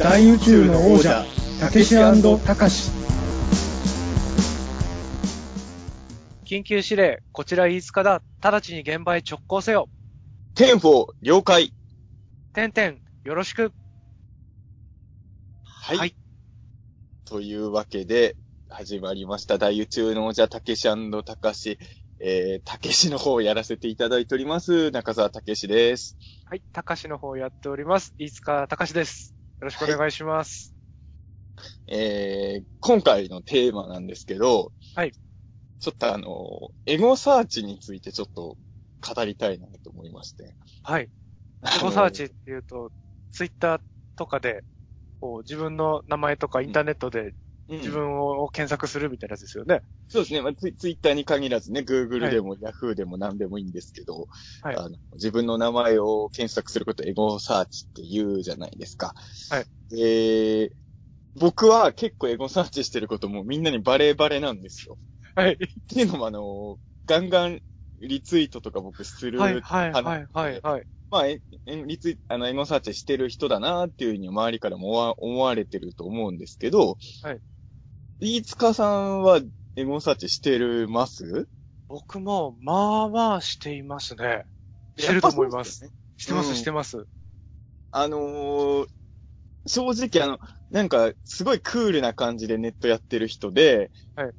[0.00, 1.26] 大宇宙の王者
[1.60, 2.90] たけしたかし
[6.46, 8.22] 緊急指令、こちら飯塚だ。
[8.40, 9.90] 直ちに現場へ直行せよ。
[10.54, 11.74] ten-four、了解。
[12.54, 13.72] てんてん、よろしく。
[15.64, 15.98] はい。
[15.98, 16.16] はい
[17.26, 18.36] というわけで、
[18.70, 19.58] 始まりました。
[19.58, 20.88] 大宇宙の王者、たけし
[21.24, 21.78] たかし。
[22.22, 24.90] えー、たけしの方をやらせていただいております。
[24.92, 26.16] 中澤たけしです。
[26.46, 28.14] はい、たかしの方をやっております。
[28.18, 29.34] 飯塚たかしです。
[29.60, 30.74] よろしくお願いします。
[31.86, 35.12] えー、今回のテーマなんですけど、はい。
[35.12, 38.56] ちょっとあの、エゴサーチについてちょっと
[39.06, 40.54] 語りたいなと思いまして。
[40.82, 41.02] はい。
[41.02, 42.90] エゴサーチっていうと、
[43.32, 43.80] ツイッター
[44.16, 44.64] とかで、
[45.20, 47.34] こう自分の名前とかインターネットでうん
[47.78, 49.82] 自分を検索するみたいなやつですよね。
[50.08, 50.42] そうですね。
[50.42, 54.26] まあ、ツイツイッターに限らずね、は Google いでも Yahoo でも何でもいいんですけど、
[54.62, 59.14] はいあの自分の名前を検索することをエゴサーチって言うじゃないですか。
[59.50, 59.64] はい。
[59.94, 60.72] で、
[61.36, 64.98] 僕は結構エゴサーチしてることもみんなにバレバレなんですよ。
[65.34, 65.52] はい。
[65.52, 65.56] っ
[65.88, 67.60] ていうのもあの、ガンガン
[68.00, 70.86] リツイートとか僕するはい、はい、派はい、はい、はい。
[71.10, 77.40] まあ、ええリツイあの、エゴサーチしてる人だなっていうふうに周りからも思わ思われてると思うんですけど、はい。
[78.20, 79.40] 飯塚さんは
[79.76, 81.48] エゴサーチしてるます？
[81.88, 84.44] 僕も、まあまあしていますね。
[84.98, 85.84] してると思います。
[85.84, 87.06] やっぱしてます、うんしてます。
[87.92, 88.86] あのー
[89.66, 90.38] 正直あの、
[90.70, 94.32] なんか、すごいクールな感じでネットやってる人で、はい。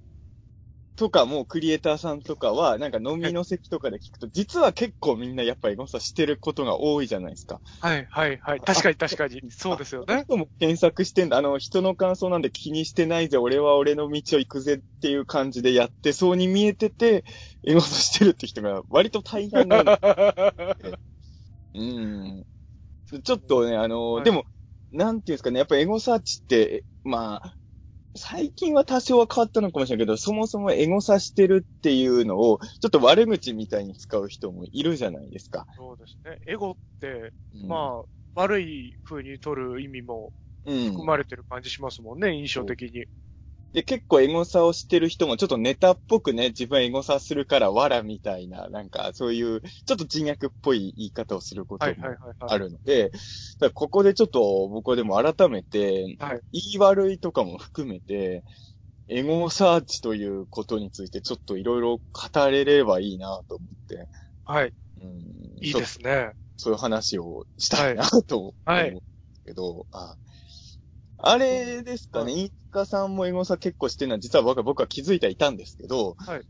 [0.95, 7.61] とかもうクリエイターさんとかは、なんか飲みの席とかで聞くと、実は結構みんなやっぱエゴサしてることが多いじゃないですか。
[7.79, 8.59] はい、はい、はい。
[8.61, 9.41] 確かに、確かに。
[9.49, 10.23] そうですよね。
[10.27, 11.37] 人も検索してんだ。
[11.37, 17.23] あの、人の感想なんで気にしてないぜ、俺は俺の道を行くぜっていう感じでやってそうに見えてて、
[17.63, 19.99] エゴサしてるって人が割と大半なんだ。
[21.73, 22.45] うん。
[23.23, 24.45] ちょっとね、あの、はいでも、
[24.91, 27.57] なんていうんですかね、やっぱエゴサーチって、まあ、
[28.15, 35.65] 最近は多少は変わったのかもしれないけど、そもそもエゴサしてるっていうのを、ちょっと悪口みたいに使う人もいるじゃないですか。
[35.75, 36.37] そうですね。
[36.47, 38.03] エゴって、うんまあ、
[38.35, 40.33] 悪い風に取る意味も
[40.65, 43.05] うん含まれてる感じしますもんね、印象的に。
[43.73, 52.35] で、結構エゴサをしてる人もちょっとネタっぽくね、自分はエゴサするからわらみたいな、なんかそういう、ちょっと人脈っぽい言い方をすることはい、もはい、はい。
[52.39, 53.11] あるので、
[53.73, 58.43] ここでちょっと僕はでも改めて、はい言い悪いとかも含めて、
[59.07, 64.07] エゴサーチということについてちょっといろいろ語れればいいなと思って、
[64.43, 64.73] はい。
[65.01, 65.09] うん、
[65.61, 66.31] いいですね。
[66.57, 69.01] そういう話をしたいなと思うんはいです
[69.45, 70.15] けど、あ
[71.23, 76.41] あれですかね、は飯塚さんもエゴサ結構してるのは、実は僕は僕は気づいてはいたんですけど、はい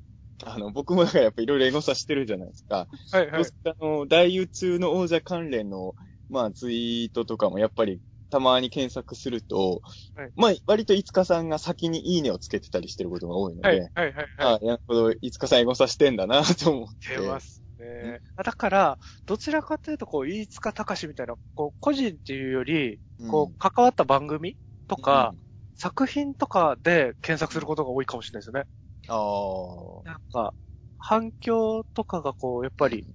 [0.44, 2.88] あの、僕もだからやっぱいろいろエゴサしてるじゃないですか。
[3.12, 3.46] はい、はい。
[3.66, 5.94] あの、大宇宙の王者関連の、
[6.30, 8.00] まあ、ツイートとかもやっぱり
[8.32, 9.82] たまに検索すると、
[10.16, 14.14] はいまあ、割と飯塚さんが先にいいねをつけてたりしてることが多いので、はい、はい、はい。
[14.14, 17.18] はいあなるほど、飯塚さんエゴサしてんだなと思って。
[17.18, 17.62] 出ます
[18.00, 18.22] ね。
[18.44, 24.58] だから、どちらかというと、こう、飯塚隆みたいな、こう、個人っていうより、こう、関わった番組
[24.88, 25.36] とか、
[25.76, 28.66] 作品とかで検索することが多いかもしれないですよね。
[29.08, 30.54] うん、あなんか、
[30.98, 33.08] 反響とかがこう、やっぱり、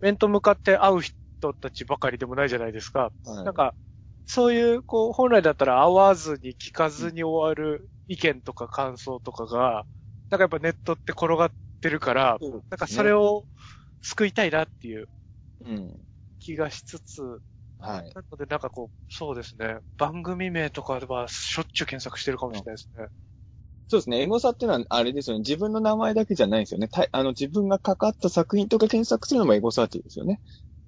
[0.00, 3.12] 面と向かって会う人たちばかりでもないじゃないですか。
[3.24, 3.44] あ、はい。
[3.44, 3.74] なんか、
[4.26, 9.86] そういう、こう、本来だったら会わずに聞かずに終わる意見とか感想とかが、
[10.30, 11.50] なんかやっぱネットって転がっ
[11.80, 13.46] てるから、なんかそれを
[14.02, 15.08] 救いたいなっていう
[15.64, 16.00] うん。
[16.38, 17.22] 気がしつつ、
[17.78, 18.12] はい。
[18.14, 23.06] なのでなんかこう、そうですね、番組名とかではしょっちゅう検索してるかもしれないですね。
[23.88, 24.22] そうですね。
[24.22, 25.40] エゴサっていうのは、あれですよね。
[25.40, 26.88] 自分の名前だけじゃないんですよね。
[26.88, 30.40] たあの、自分が関わった作品とか検索するのもエゴサーチですよね。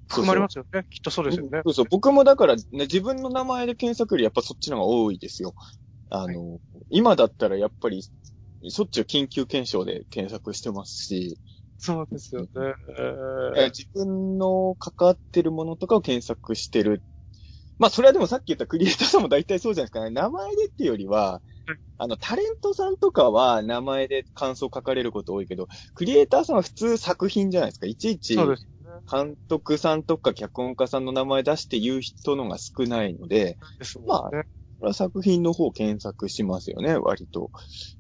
[0.09, 0.87] 含まれますよね。
[0.91, 1.61] きっとそうですよね。
[1.65, 1.87] そうそう。
[1.91, 5.55] 僕もだから、ね、自分の名前で検索よりやっぱそっちの方が多いですよ。
[6.11, 6.61] あの、
[6.91, 11.39] 今だったらやっぱり、しょっちゅう緊急検証で検索してますし、
[11.85, 12.49] そうですよね。
[13.57, 17.03] ええ自分の関わってるものとかを検索してる。
[17.79, 20.11] まあ、それはでもさっき言ったクリエイターさんも大体そうじゃないですかね。
[20.11, 27.87] 名前でっていうよりはうん、あの、タレントさんとかは名前で感想書かれること多いけど、クリエイターさんは普通作品じゃないですか。
[27.87, 28.39] いちいち。
[29.11, 34.05] 監督さんとか脚本家さんの名前出して言う人のが少ないので、でね。
[34.07, 34.31] まあ
[34.85, 37.51] これは作品の方検索しますよね、割と。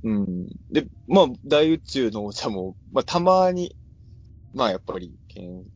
[0.03, 0.47] うん。
[0.71, 3.75] で、まあ、大宇宙のお茶も、まあ、たまに、
[4.53, 5.67] まあ、やっぱり、検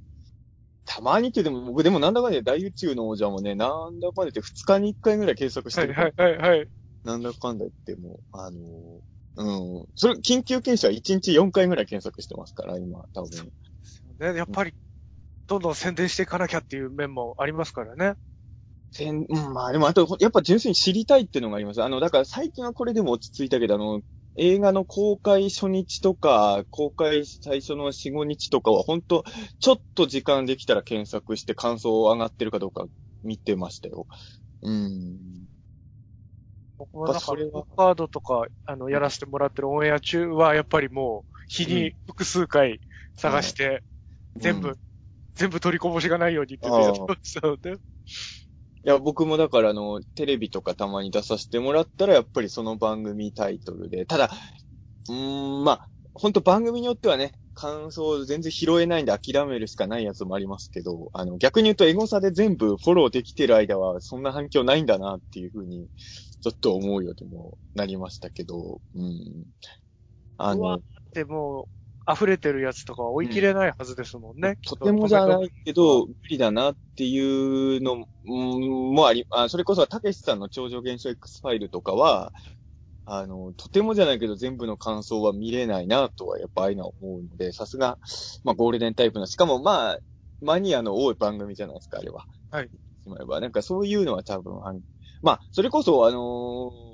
[0.84, 5.94] たまにって言っても、僕でもなんだかんだで大宇宙の王者もね、なんだかんだ言って2日に1回ぐらい検索してる。
[5.94, 6.68] はいはいはいはい。
[7.04, 8.60] なんだかんだ言っても、あの、
[9.36, 9.86] うん。
[9.94, 13.30] それ、緊急検証は1日4回ぐらい検索してますから、今、多分。
[13.30, 13.36] で
[13.82, 14.36] すよね。
[14.36, 14.74] やっぱり、
[15.46, 18.18] どんどん宣伝していかなきゃっていう面もありますからね。
[18.90, 21.82] せん、うん、まあでもあと、やっぱ純粋に知りたいっていうのがあります。
[21.82, 24.00] あの、だから最近はこれでも落ち着いたけど、あの、
[24.36, 29.24] 映画の公開初日とか、公開最初の4、5日とかは、本当
[29.60, 32.86] ちょっと時間できたら検索して感想上がってるかどうか
[33.22, 34.06] 見てましたよ。
[34.62, 35.18] うん。
[36.78, 42.80] 僕もなんか、カードとか、あの、やらせてもらってるオンエア中は、やっぱりもう、日に複数回
[43.16, 43.82] 探して、
[44.36, 44.76] 全部、うん
[45.34, 47.76] 全部取りこぼしがないようにって言ってやってましたので。
[48.88, 54.30] いや、僕もだからあの、テレビとかたまに出させてもらったら、やっぱりその番組タイトルで、ただ、
[55.10, 65.88] うーん、まあ、ほんと番組によってはね、感想全然拾えないんで諦めるしかないやつもありますけど、あの、逆に言うとエゴサで全部フォローできてる間は、そんな反響ないんだなっていうふうに、
[66.40, 69.44] ちょっと思うようにもなりましたけど、うん。
[70.38, 70.80] あの、
[71.12, 71.68] でも、
[72.12, 74.58] 溢れてるやつとかは追い切れないはずですもんね。
[74.64, 82.32] とてもじゃないけど、無理だなっていうのうんもあり、あそれこそ、たけしさんの超常現象 X ファイルとかは、
[83.06, 87.98] あの、とてもじゃないけど全部の感想は見れないなとはやっぱああいうのは思うので、さすが、
[88.44, 89.98] まあゴールデンタイプの、しかもまあ、
[90.40, 92.26] マニアの多い番組じゃないですか、あれは。
[92.50, 92.70] はい。
[93.04, 94.80] しまえば、なんかそういうのは多分、あの
[95.22, 96.87] まあ、それこそ、あのー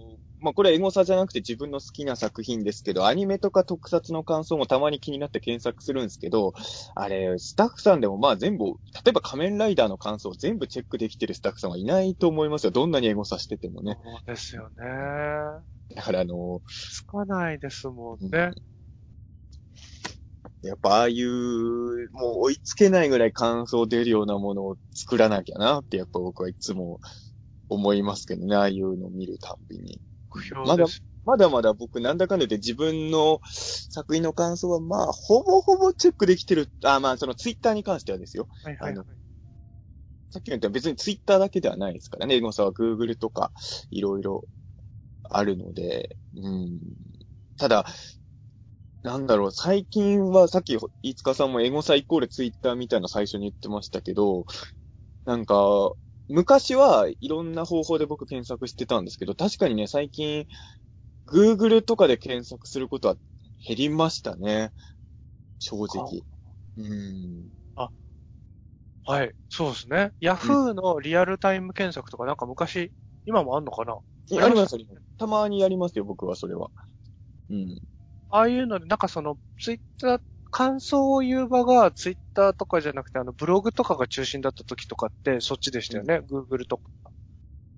[0.44, 6.52] まあこれはエゴサじゃなくて自分の好きな作品ですけど、アニメとか特撮の感想もたまに気になって検索するんですけど、
[6.94, 8.74] あれ、スタッフさんでもまあ全部、例
[9.08, 12.72] えば仮面ライダーの感想を全部チェックできてるスタッフさんはいないと思いますよ。
[12.72, 13.98] どんなにエゴサしててもね。
[14.04, 14.84] そうですよね。
[15.96, 18.50] だからあのつかないですもんね。
[20.62, 27.00] やっぱああいう、もう追いつけないぐらい感想出るようなものを作らなきゃなってやっぱ僕はいつも
[27.70, 30.00] 思いますけどね、ああいうのを見るたんびに。
[30.34, 31.02] 目標です。
[31.24, 36.68] まだまだ僕なんだかんだで自分の作品の感想はまあ、ほぼほぼチェックできてる。
[36.84, 38.46] あ、まあそのツイッターに関してはですよ。
[38.62, 39.06] はいはいはい。
[40.30, 42.34] さっきの言った別にツイッターだけではないですからね。
[42.36, 43.52] エゴサは Google とか
[43.90, 44.44] いろいろ
[45.30, 46.80] あるので、うん。
[47.56, 47.86] ただ、
[49.02, 54.46] なんだろう、最近はさっき飯塚さんもエゴサイコールツイッターみたいな最初に言ってましたけど、
[55.24, 55.92] なんか、
[56.28, 60.46] 昔はいろんな方法で僕検索してたんですけど、確かにね、最近、
[61.28, 63.16] Google とかで検索することは
[63.66, 64.72] 減りましたね。
[65.60, 66.22] 正直。
[66.76, 67.50] うん。
[69.06, 69.34] はい。
[69.50, 70.12] そうですね。
[70.20, 72.90] ヤフーのリアルタイム検索とかなんか昔、
[73.26, 73.98] 今もあんのかな？
[74.40, 75.02] あります、あります。
[75.18, 76.70] たまにやりますよ、僕はそれは。
[77.50, 77.78] うん。
[78.30, 80.20] ああいうので、なんかその、ツイッター、
[80.54, 86.84] 感想を言う場がツイッターとかじゃなくて、あの、ブログとかが中心だった時とかって、そっちでしたよね？Google とか。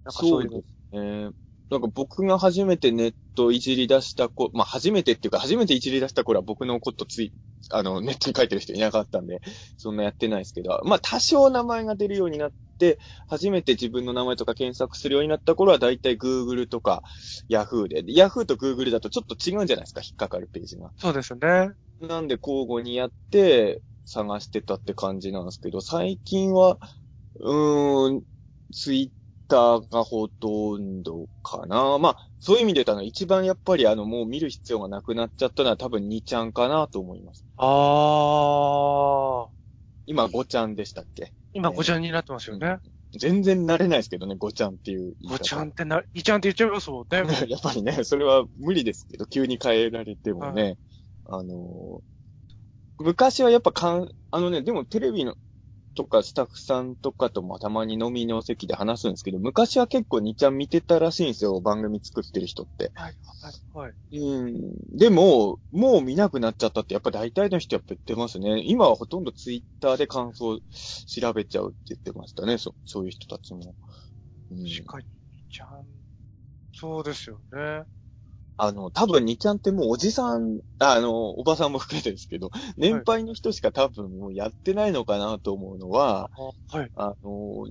[0.05, 0.63] なんかそういうの。
[0.93, 1.33] えー
[1.69, 7.33] なんか僕が初めてネットいじり出した子、まあ初めてっていうか初めていじり出した頃は僕のことつい、
[7.71, 9.41] あの、ネットに書いてる人いなかったんで、
[9.77, 12.57] そんなやってないですけど、まあ多少名前が出るようになって、
[13.29, 17.03] 初めて自分の名前とか検索するようになった頃はだいたい Google とか
[17.51, 20.93] Yahoo で、で Yahoo と Google だとちょっと違うんじゃないですか、引っかかるページが。
[20.97, 21.75] そうですね。
[22.01, 26.79] なんで交互にやって探してたって感じなんですけど、最近は、
[27.41, 28.25] うーん、
[28.73, 31.99] ツイッターがほとんどかな。
[31.99, 37.47] まあ、そういう意味で言うとあの、一番やっぱりあの、もう見る必要がなくなっちゃったのは多分2ちゃんかなと思います。
[37.59, 39.51] あー。
[40.07, 41.35] 今5ちゃんでしたっけ？
[41.57, 42.79] 今5ちゃんになってますよね。
[43.19, 45.37] 全然慣れないですけどね、5ちゃんっていう言い方。
[45.37, 47.23] 5ちゃんってな、2ちゃんって言っちゃいますもんね。
[47.49, 50.79] やっぱりね、それは無理ですけど、急に変えられてもね、
[51.25, 52.17] あのー
[52.99, 55.37] 昔はやっぱかん、あのね、でもテレビの、
[55.97, 62.93] とかスタッフさんとかともたまに飲みの席で話すんですけど、昔は結構2ちゃん見てたらしいんですよ、番組作ってる人って。
[62.95, 63.95] はい、はい、はい。
[64.13, 64.73] うん。
[64.97, 68.63] でも、もう見なくなっちゃったって、やっぱ大体の人やっぱ言ってますね。
[68.65, 73.75] 今はほとんどツイッターで感想調べちゃうって言ってましたね、そそういう人たちも。
[74.51, 75.85] うん確かに、2ちゃん。
[76.73, 77.85] そうですよね。
[78.59, 86.31] あの、多分、にちゃんってもうおじさん、あの、おばさんも含めてですけど、年配の人しか多分もうやってないのかなと思うのは、
[86.71, 86.91] あはい。
[86.95, 87.67] あの、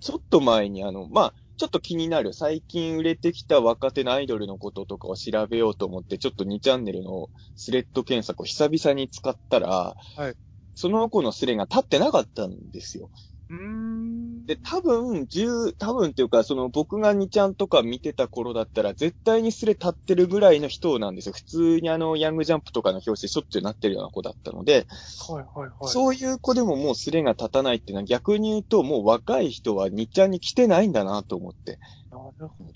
[0.00, 10.34] ちょっと前にあの、まあ、ちょっと気になる、最近売れてきた若手のアイドルのこととかを調べようと思って、ちょっと2チャンネルのスレッド検索を久々に使ったら、はい
[10.74, 13.10] その子のスレが立ってなかったんですよ。
[13.50, 14.46] うーん。
[14.46, 21.34] で、多分、十、多分っていうか、その僕が2ちゃんとか見てた頃だったら、絶対にスレ立ってるぐらいの人なんですよ。
[21.34, 24.86] 普通にあの、ヤングジャンプとかの表紙でしょっちゅうなってるような子だったので、
[25.28, 25.70] はい、はい、はい。
[25.92, 31.78] そういう子でももうスレが立たないっていうのは逆に言うと、もう若い人は2ちゃんに来てないんだなと思って。
[32.10, 32.72] なるほど。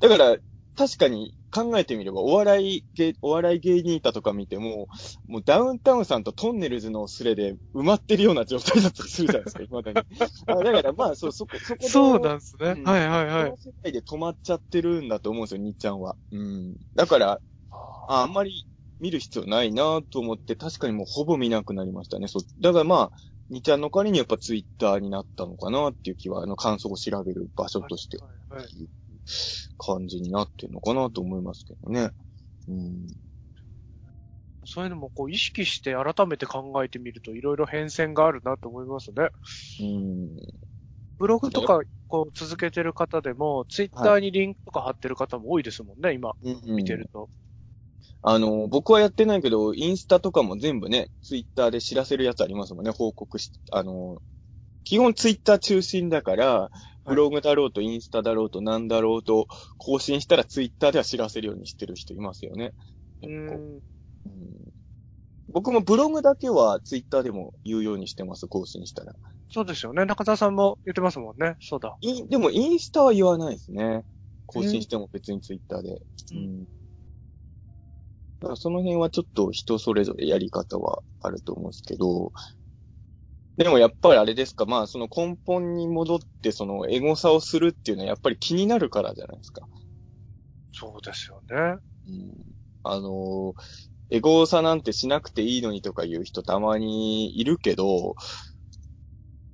[0.00, 0.36] だから、
[0.76, 4.88] 確かに考えてみれば、お笑い芸、お笑い芸人板とか見ても、
[5.26, 9.98] もうダウンタウンさんとトンネルズのスレで埋まってるような状態だったりするじゃないですか、 今だに。
[10.46, 11.88] あだからまあ、そう、そこ、そこで。
[11.88, 12.74] そうなんですね。
[12.76, 13.56] うんはいはいはいこの。
[13.56, 16.16] 世界で止まっちゃってるんだと思うんですよ、にっちゃんは。
[16.30, 16.76] うん。
[16.94, 17.40] だから、
[18.08, 18.66] ああんまり
[18.98, 22.28] 見る必要ないなと思って、確かにもうほぼ見なくなりましたね。
[22.28, 22.42] そう。
[22.60, 23.12] だからまあ、
[23.48, 28.28] にちゃんの代わりにやっぱツイッターになったのかなっていう気は、あの感想を調べる場所としては
[28.58, 28.88] いはい
[29.78, 32.10] 感じになってるのかなと思いますけどね。
[32.68, 33.06] うん。
[34.64, 39.28] そういうのもこう意識して改めて考えてみるといろいろ変遷があるなと思いますね。
[39.80, 40.36] うん。
[41.18, 47.30] ブログとかこう続けてる方でも、ツイッターにリンクとか貼ってる方も多いですもんね、今うん見てると。
[48.22, 54.20] あの、僕はやってないけど、インスタとかも全部ね、ツイッターで知らせるやつありますもんね、報告し、あの、
[54.84, 56.70] 基本ツイッター中心だから、
[57.04, 59.46] ブログだろうとインスタだろうとなんだろうと、
[59.78, 62.74] 更新したらツイッターでは知らせるようにしてる人いますよね。
[63.22, 63.80] う結構ん。
[64.26, 64.72] うん
[65.52, 69.12] 僕もブログだけはツイッターでも言うようにしてます、更新したら。
[69.50, 70.04] そうですよね。
[70.04, 71.56] 中澤さんも言ってますもんね。
[71.60, 71.96] そうだ。
[72.00, 74.04] いでもインスタは言わないですね。
[74.46, 75.90] 更新しても別にツイッターで。
[75.90, 76.64] ううんん。
[78.40, 82.32] だからその辺はちょっと人それぞれやり方はあると思うんですけど、
[83.60, 89.66] でもやっぱりあれですか、まあその根本に戻ってそのエゴサをするっていうのはやっぱり気になるからじゃないですか？
[90.72, 91.76] そうですよね。
[92.08, 92.32] うん。
[92.84, 93.54] あのー
[94.12, 98.16] エゴサなんてしなくていいのにとか言う人たまにいるけど、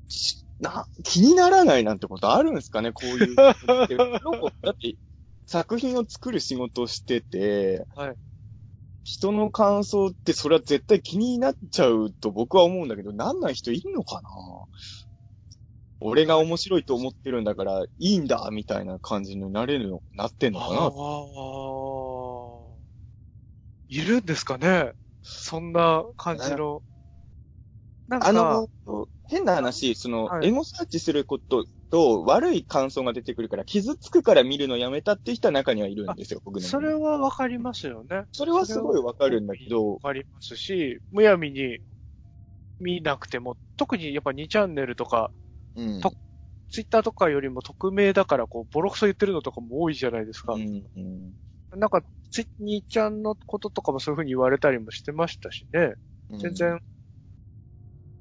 [0.08, 3.36] しな、気にならないなんてことあるんですかね、こういう。
[3.36, 3.50] だ
[4.70, 4.94] って、
[5.46, 8.16] 作品を作る仕事をしてて、はい
[9.08, 14.28] 人の感想ってそれは絶対気になっちゃうと僕は思うんだけど、なんない人いるのかな？
[16.00, 20.80] 俺が面白いと思ってるんだから、いいんだみたいな感じになれるの、なってんのかな？
[20.80, 20.90] ああ。
[23.88, 24.92] いるんですかね？
[25.22, 26.82] そんな感じの。
[28.08, 28.66] なんか、あの、
[29.28, 30.48] 変な話、その、はい。
[30.48, 36.68] エゴサーチすることと悪い感想が出てくるから、傷つくから見るのやめたって人は中にはいるんですよ、僕の。
[36.68, 38.24] それはわかりますよね。
[38.32, 41.78] それはすごいわかるんだけどわ、かりますし、むやみに
[42.78, 45.32] 見なくても、特にやっぱ2チャンネルとか、
[45.74, 46.00] うん。
[46.00, 46.12] と
[46.70, 50.54] ツイッターとかよりも匿名だから、こう、ボロクソ言ってるのとかも多いじゃないですか。
[50.54, 51.36] うんうん
[51.72, 55.94] なんか、ツイ2ちゃんのこととかもそういうふうに言われたりもしてましたしね。
[56.30, 56.80] うん全然。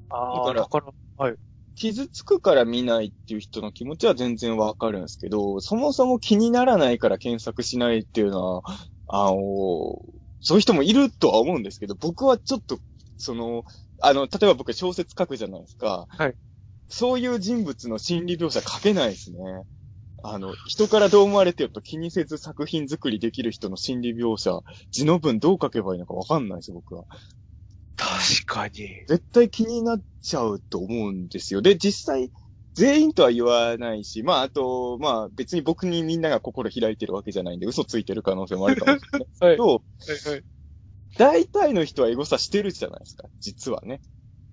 [0.10, 1.36] ああ、だからだから、はい。
[1.76, 8.64] 傷つくから見ないっていう人の気持ちは全然わかるんですけど、そもそも気にならないから検索しないっていうのは、
[9.08, 9.36] あの、
[10.40, 12.80] そういう人もいるとは思うんですけど、僕はちょっと、
[13.18, 13.64] その、
[14.02, 16.08] あの、例えば僕小説書くじゃないですか。
[16.10, 16.36] はい。
[16.90, 19.38] そういう人物の心理描写書けないですね。
[20.24, 24.60] あの、人からどう思われてると気にせず作品作りできる人の心理描写、
[24.92, 27.06] 字の文どう書けばいいのかわかんないですよ、僕は。
[27.96, 29.06] 確かに。
[29.08, 31.62] 絶対気になっちゃうと思うんですよ。
[31.62, 32.32] で、実際、
[32.74, 39.54] 全員とは言わないし、まあ、あと、まあ、別に僕にみんなが心開いてるわけじゃないんで、嘘ついてる可能性もあるかもしれないです はい。
[39.54, 40.44] けど、はい、はい。
[41.18, 44.02] 大体の人はエゴサしてるじゃないですか、実はね。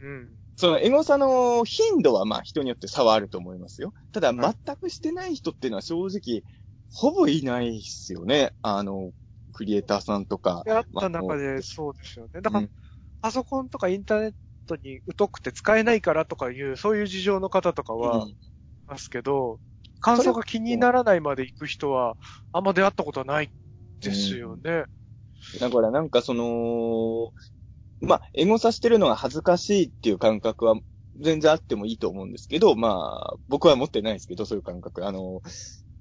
[0.01, 0.31] うん。
[0.55, 3.93] そのエゴサの頻度はまあ人によって差はあると思いますよ。
[4.13, 6.45] ただ、はい全くしてない人っていうのは正直、
[6.93, 8.53] ほぼいないっすよね。
[8.63, 9.11] あの、
[9.53, 10.63] クリエイターさんとか。
[10.67, 12.41] やった中でそうですよね。
[12.41, 12.71] だから、うん
[13.23, 14.35] パソコンとかインターネッ
[14.67, 18.29] トに疎くて使えないからとかいう、そういう事情の方とかは
[18.87, 19.61] ますけど、
[20.01, 22.17] 感想が気にならないまで行く人は、
[22.53, 23.51] あんま出会ったことはない
[24.01, 24.85] ですよね。
[25.61, 27.33] だからなんかその、
[28.01, 30.77] まあ、エゴサしてるのが恥ずかしいっていう感覚は
[31.21, 35.07] 全然あってもいいと思うんですけど、まあ、僕は持ってないですけど、そういう感覚。
[35.07, 35.43] あの、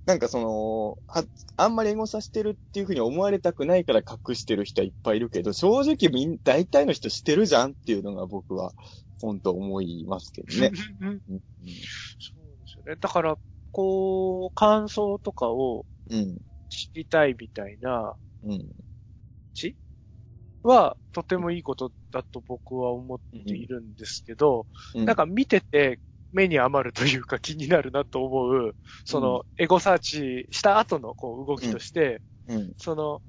[0.06, 1.24] なんかその、は、
[1.58, 8.74] あんまりエゴサしてるっていうふうに思われたくないから隠してる人はいっぱいいるけど、正直みん、大体の人してるじゃんっていうのが僕は、
[9.20, 10.72] 本当思いますけどね。
[11.02, 11.22] うんうん
[11.62, 12.98] そうですよね。
[13.00, 13.38] だから、
[13.72, 16.38] こう、感想とかをうん。
[16.70, 18.70] 知りたいみたいな、うん。
[19.54, 19.76] ち
[20.64, 25.06] は、とてもいいことだと僕は思っているんですけど、うん。
[25.06, 26.00] なんか見てて
[26.32, 32.74] 目に余るというか気になるなと思う、その、エゴサーチした後のこう動きとして、うん。
[32.78, 33.22] その、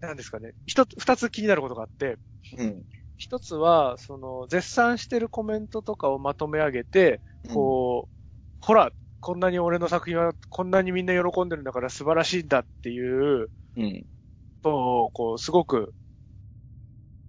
[0.00, 2.18] なんですかね、一つ、二つ気になることがあって、
[2.58, 2.84] うん。
[3.16, 7.22] 一つは、その、絶賛してるコメントとかをまとめ上げて、
[7.52, 8.12] こう、
[8.60, 13.84] ほら、こんなに俺の作品はこんなにみんな喜んでるんだから素晴らしいんだっていううん。
[13.84, 14.06] うん。
[14.62, 15.94] と、こう、すごく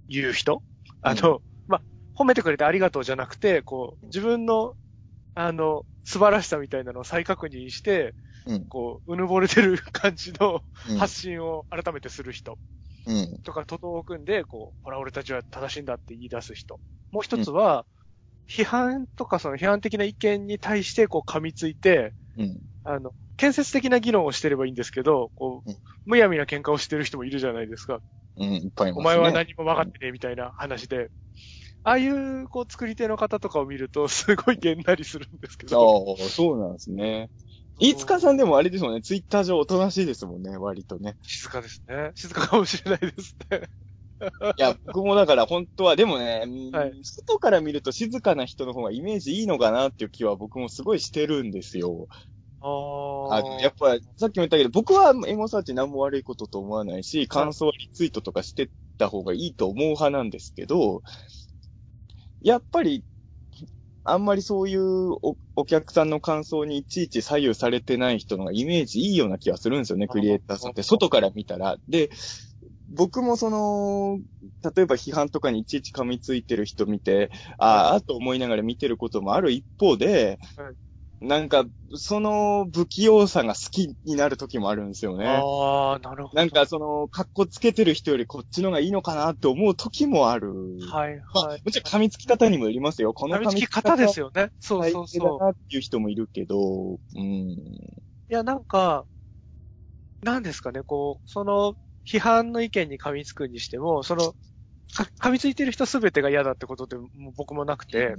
[0.07, 0.61] 言う人？
[1.01, 1.39] あの、まあ、
[2.17, 4.75] 褒めてくれてありがとうじゃなくて、こう、自分の、
[5.35, 8.69] あの、素晴らしさみたいなのを再確認して、うん。
[8.69, 12.59] こう、うぬぼれてる感じのうん発信を改めてする人
[13.05, 13.41] うん。
[13.43, 16.79] とか、徒党を組んで、こう、ほら、俺たちは正しいんだって言い出す人。
[17.11, 17.85] もう一つは、
[18.49, 22.61] 批判とかその批判的な意見に対して、こう、噛みついて、うん。
[22.83, 28.01] あの、建設的な議論をしてればいいんですけど、こううん、むやみな喧嘩をしてる人もいるじゃないですか。
[28.37, 28.53] うん。
[28.55, 29.01] いっぱいいますね。
[29.01, 31.09] お前は何も分かってねえみたいな話で。
[31.85, 36.17] ああいう、こう、作り手の方とかを見ると、 すごいげんなりするんですけど。
[36.19, 37.29] ああ、そうなんですね。
[37.79, 41.17] 飯塚さんでもあれですもんね、ツイッター上おとなしいですもんね、割とね。
[41.21, 42.11] 静かですね。
[42.15, 43.69] 静かかもしれないですね。
[44.57, 52.07] いや、僕もだから本当は、でもね、うんはい外から見ると静かな人の方がイメージいいのかなっていう気は僕もすごいしてるんですよ。
[52.61, 61.03] ああの、やっぱ、さっきも言ったけど、僕はエゴサーチ何も悪いことと思わないし、感想はリツイートとかしてった方がいいと思う派なんですけど、
[62.45, 63.03] やっぱり、
[64.03, 70.83] あんまりそういうおお客さんの感想にいちいち左右されてない人のがイメージいいような気がするんですよね、クリエイターさんって。
[70.83, 71.77] 外から見たら。
[71.89, 72.11] で、
[72.87, 74.19] 僕もその、
[74.75, 80.37] 例えば批判とかにいちいち噛みついてる人見て、ああ、と思いながら見てることもある一方で、
[81.27, 81.65] なんか、
[81.95, 85.25] その不器用さが好きになる時もあるんですよね。
[85.27, 86.41] ああ、なるほど。
[86.41, 90.53] なんか、その、格好つけてる人よりこっちのがいいのかなって思う時もある。
[90.87, 91.61] はい、まあはい。
[91.65, 93.13] もちろん噛みつき方にもよりますよ。
[93.13, 94.25] この噛みつき方ですよ。
[94.27, 94.49] よね。
[94.59, 95.39] そうそうそう。
[95.39, 97.21] なっていう人もいるけど、うん。
[98.29, 99.07] いや、なんか、
[100.21, 101.75] なんですかね、こう、その、
[102.07, 104.33] 批判の意見に噛みつくにしても、その、
[104.93, 108.15] か噛みついてる人すべてが嫌だってことでもう僕もなくて、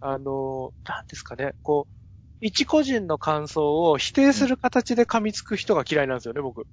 [0.00, 1.92] あの、なんですかね、こう、
[2.40, 6.66] 一個人の感想を否定する形で噛みつく人が嫌いなんですよね、僕。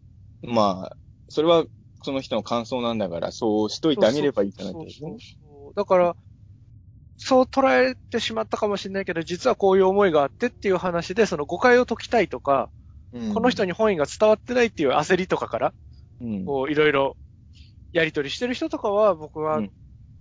[0.43, 0.97] まあ、
[1.29, 1.65] それは
[2.03, 5.09] その人の感想なんだから、そうしといてあげればいいじゃないですかそう。
[5.11, 6.15] そうそうだから、
[7.17, 12.69] そう捉えてしまったかもしれないけど、実はこういう思いがあってっていう話で、その誤解を解きたいとか、
[13.13, 15.73] うんこの人に本意が伝わってないっていう焦りとかから、
[16.21, 17.15] うんこう、いろいろ、
[17.93, 19.71] やりとりしてる人とかは、僕はうん、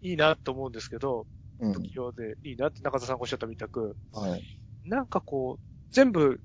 [0.01, 1.27] いいなと思うんですけど、
[1.59, 4.43] うん不器用でいいなって中田さんがおっしゃったみたく、はい。
[4.85, 5.61] なんかこう、
[5.93, 6.41] 全部、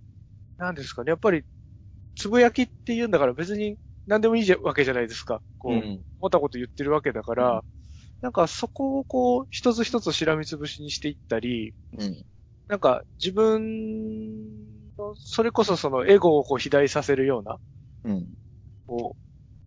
[0.57, 1.43] なんですかね、やっぱり、
[2.15, 3.77] つぶやきって言うんだから別に
[4.07, 5.41] 何でもいいじゃわけじゃないですか。
[5.57, 7.63] こう、うん思ったこと言ってるわけだから、
[8.21, 12.25] なんかそこをこう、一つ一つしらみつぶしにしていったり、うん。
[12.67, 13.61] なんか自分
[14.97, 17.57] の、それこそそのエゴをこう肥大させるような、
[18.03, 18.27] うん。
[18.87, 19.19] こう、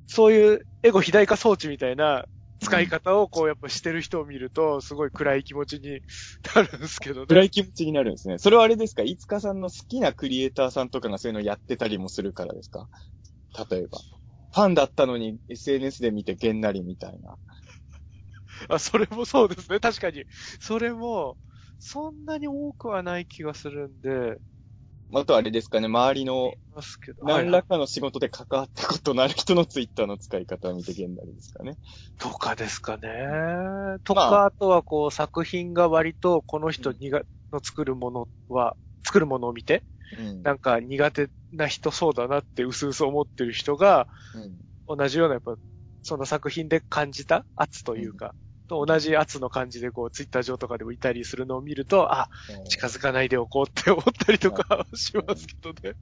[0.06, 2.26] そういうエゴ肥大化装置みたいな
[2.62, 6.00] 使い方をこうやっぱしてる人を見ると、すごい暗い気持ちに
[6.54, 7.26] なるんですけどね。
[7.28, 8.38] 暗い気持ちになるんですね。
[8.38, 9.02] それはあれですか？
[9.02, 12.88] いつかさんの好きなクリエイターさんとかがそういうのやってたりもするからですか？
[13.70, 13.98] 例えば。
[14.54, 17.36] ファンだったのに SNS で見てげんなりみたいな。
[18.68, 19.80] あ、それもそうですね。
[19.80, 20.24] 確かに。
[20.60, 21.36] それも、
[21.78, 24.36] そんなに多くはない気がするんで、
[25.14, 26.52] あとあれですかね、周りの。
[27.22, 31.76] 何はいらかの仕事で関わったことのある人のツイッターの使い方を見てげんなりですかね。
[32.18, 33.08] とかですかね。
[34.04, 37.22] とか、あとはこう作品が割とこの人にが、
[37.52, 39.84] の作るものは、作るものを見て、
[40.18, 40.42] うん。
[40.42, 44.56] なんか苦手な人そうだなって薄々思ってる人が、うん
[44.88, 45.54] 同じようなやっぱ、
[46.02, 48.34] その作品で感じた圧というか、
[48.72, 52.30] と同じ圧の感じでこう、ツイッター上とかでもいたりするのを見ると、あ、
[52.68, 55.94] 近づかないでおこうって思ったりとかしますけどね。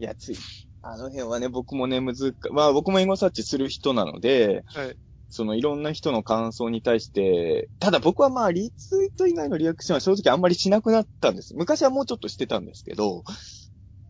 [0.00, 0.36] いや、つい、
[0.82, 4.96] あの辺はね、僕もね、むずか、まあ僕もエゴサーチする人なので、はい。
[5.28, 11.54] そのいろんな人の感想に対して、ただ僕はまあリツイート以外のリアクションは正直あんまりしなくなったんです。
[11.54, 13.24] 昔はもうちょっとしてたんですけど、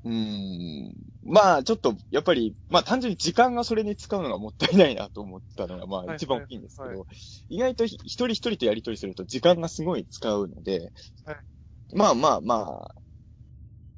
[0.06, 0.92] うーん、
[1.24, 7.06] まあちょっと、やっぱり、まあ単純に時間がそれに使うのがもったいないなと思ったのがまはいあ一番大きいんですけど、は
[7.48, 10.92] 意外とひ一人一人とやりとりすると時間がすごい使うので、
[11.24, 11.36] はい
[11.92, 12.94] まあまあまあ、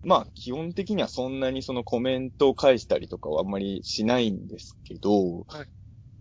[0.03, 5.67] まあ基本的にはそんなにそのコメントを返したりとかはあんまりしないんですけど、はい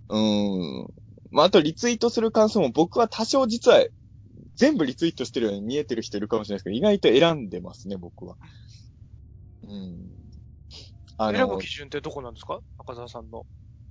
[0.10, 0.88] うーん。
[1.32, 3.86] まああとリツイートする感想も僕は多少実は
[4.56, 8.36] 全部リツイートしてるように見えてる人いるかもしれないですけど、意外と選んでますね、僕は。
[9.68, 10.10] うん。
[11.18, 12.60] あ選ぶ基準ってどこなんですか？
[12.78, 13.46] 中澤さんの。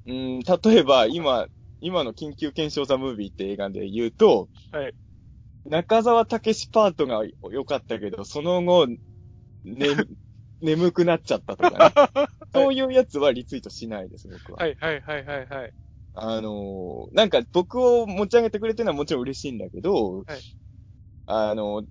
[0.06, 1.46] うん、例えば、今、
[1.80, 4.94] 今の緊急検証ザムービーって映画で言うと、はい。
[5.64, 8.96] 中沢武史パートが良かったけど、その後、ね、
[10.62, 12.28] 眠くなっちゃったとかね。
[12.54, 14.58] そういうやつはリツイートしないです、僕は。
[14.58, 15.72] はいはいはいはいはい。
[16.14, 20.40] あのーなんか僕を持ち上げてくれてるのはもちろん嬉しいんだけど、はい
[21.26, 21.82] あの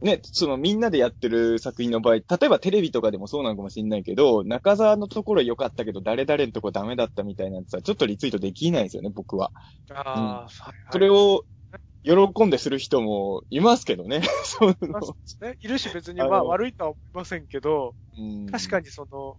[0.00, 9.52] ね、そのみんなでやってる作品の場合、例えばテレビとかでもそうなのかもしれないけど、中沢のところ良かったけど、誰々のところダメだったみたいなやつは、ちょっとリツイートできないんですよね、僕は。
[9.90, 10.74] ああ、はいはい。
[10.92, 11.44] それを、
[12.04, 14.22] 喜んでする人もいますけどね。
[14.44, 15.00] そういうの
[15.40, 19.36] ね、いるし別にまあ悪いとは思いませんけど、うん確かにその、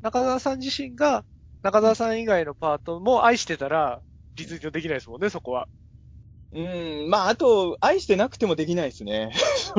[0.00, 1.24] 中澤さん自身が、
[1.62, 4.02] 中澤さん以外のパートも愛してたら、
[4.34, 5.68] リツイートできないですもんね、そこは。
[6.52, 9.30] うん、まあ、あと、愛してなくてもできないですね。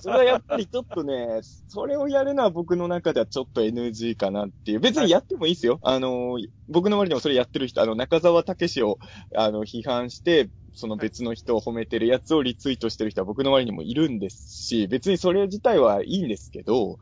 [0.00, 4.80] それはやっぱりちょっとね、それをやるのは僕の中ではちょっと NG かなっていう。
[4.80, 5.80] 別にやってもいいですよ。
[5.82, 8.98] あの、僕の周りでもそれやってる人、あの、中澤武史を、
[9.34, 16.98] あの、批判して、その別の人を褒めてるやつをリツイートしてる人は僕の周りにもいるんですし、別にそれ自体はいいんですけど、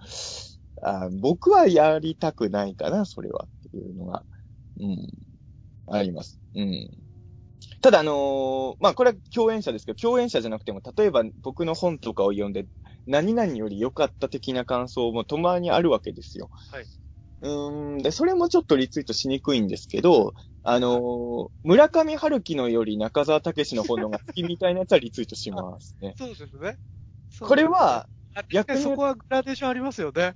[0.82, 4.24] あ僕はやりたくないかな、それはっていうのが、
[4.80, 5.08] うん、
[5.86, 6.40] あります。
[6.54, 7.03] うん。
[7.80, 12.66] ただ、あのーまあ、これは共演者ですけど、共演者じゃなくても、例えば僕の本とかを読んで、
[13.06, 16.50] 何々より良かった的な感想もたまにあるわけですよ。
[16.72, 16.86] はい。
[17.42, 26.14] うーん、で、それもちょっとリツイートしにくいんですけど、あのー村上春樹のより中澤武史の本のが好きみたいなやつはリツイートしますね。
[26.16, 26.78] そうですね。
[27.40, 28.08] これは、
[28.50, 30.34] 逆にそこはグラデーションありますよね。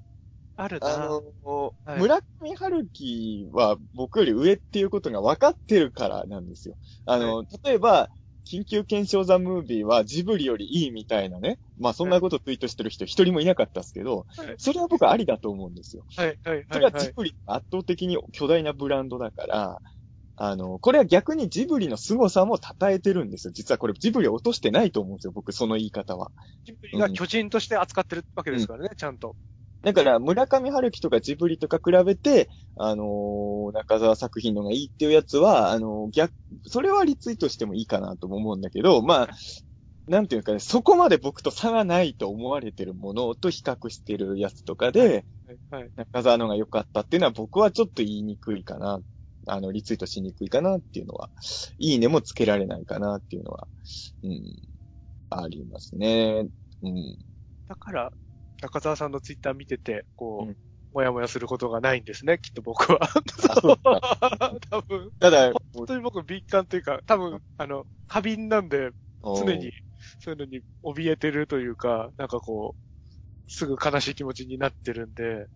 [0.58, 0.92] あるな。
[0.92, 6.76] あのーはい村上春樹は僕より上っていうことが分かってるからなんですよ。
[7.06, 8.10] あの、例えば、
[8.50, 11.58] 緊急検証ザムービーはジブリよりいいみたいなね。
[11.78, 16.04] まあそんなことツイートしてる人一人もいなかったですけど、はいそれは僕はありだと思うんですよ。
[16.16, 16.80] はい、はい、そはい。
[16.80, 19.82] れはジブリ圧倒的に巨大なブランドだから、
[20.36, 23.52] あの、これは逆にジブリの凄さも称えてるんですよ。
[23.52, 25.32] 実はこれジブリを落としてないと思うんですよ。
[25.32, 26.30] 僕、その言い方は。
[26.64, 29.36] ジブリが巨人として扱ってるわけですからね、ちゃんと。
[29.82, 36.32] だから、村上春樹とかジブリとか比べて、あのー中澤作品のがいいっていうやつは、あのー逆、
[36.66, 39.28] それはリツイートしてもいいかなとも思うんだけど、まあ、
[40.08, 45.90] なんていうかね、そこまで僕と差がないと思われてるものと比較してるやつとかで、はい、はい。
[45.96, 49.00] 中澤のが良かったっていうのは僕はちょっと言いにくいかな。
[49.46, 51.30] あの、リツイートしにくいかなっていうのは、
[51.78, 53.68] いいねもつけられないかなっていうのは、
[54.22, 54.42] うん、
[55.30, 56.48] ありますね。
[56.82, 57.18] うん。
[57.68, 58.12] だから、
[58.60, 60.56] 中澤さんのツイッター見てて、こう、うん。
[60.90, 62.98] もやもやすることがないんですね、きっと僕は。
[64.70, 68.90] 多分、ただ、本当に僕敏感というか、多分、あの、過敏なんで、
[69.22, 69.70] 常に、
[70.18, 72.88] そういうのに怯えてるというか、なんかこう、
[73.48, 75.46] すぐ悲しい気持ちになってるんで、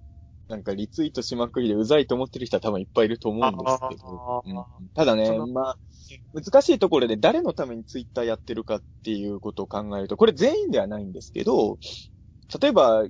[0.48, 4.42] なんかリツイートしまくりでうざいと思ってる人は多分いっぱいいると思うんですけど。
[4.44, 4.88] うん。
[4.94, 5.78] ただねまあ、
[6.34, 11.78] 難しいところで誰のためにツイッターやってるかっていうことを考えると、これ全員ではないんですけど、
[12.60, 13.04] 例えば、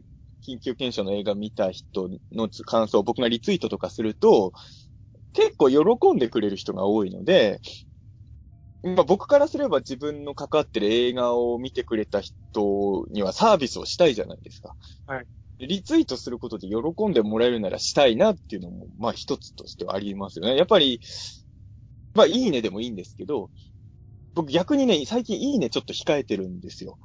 [0.46, 4.52] 緊急検証の映画見た人の感想を僕がリツイートとかすると、
[5.32, 7.60] 結構喜んでくれる人が多いので、
[8.82, 14.74] まあ僕からすれば自分の関わってる映画を見てくれた人にはサービスをしたいじゃないですか。
[15.06, 15.26] はい。
[15.60, 20.56] リツイートすることで喜んでもらえるならしたいなっていうのも、まあ一つとしてはありますよね。
[20.56, 21.00] やっぱり、
[22.14, 23.50] まあいいねでもいいんですけど、
[24.34, 26.98] 僕逆にね、最近いいねちょっと控えてるんですよ。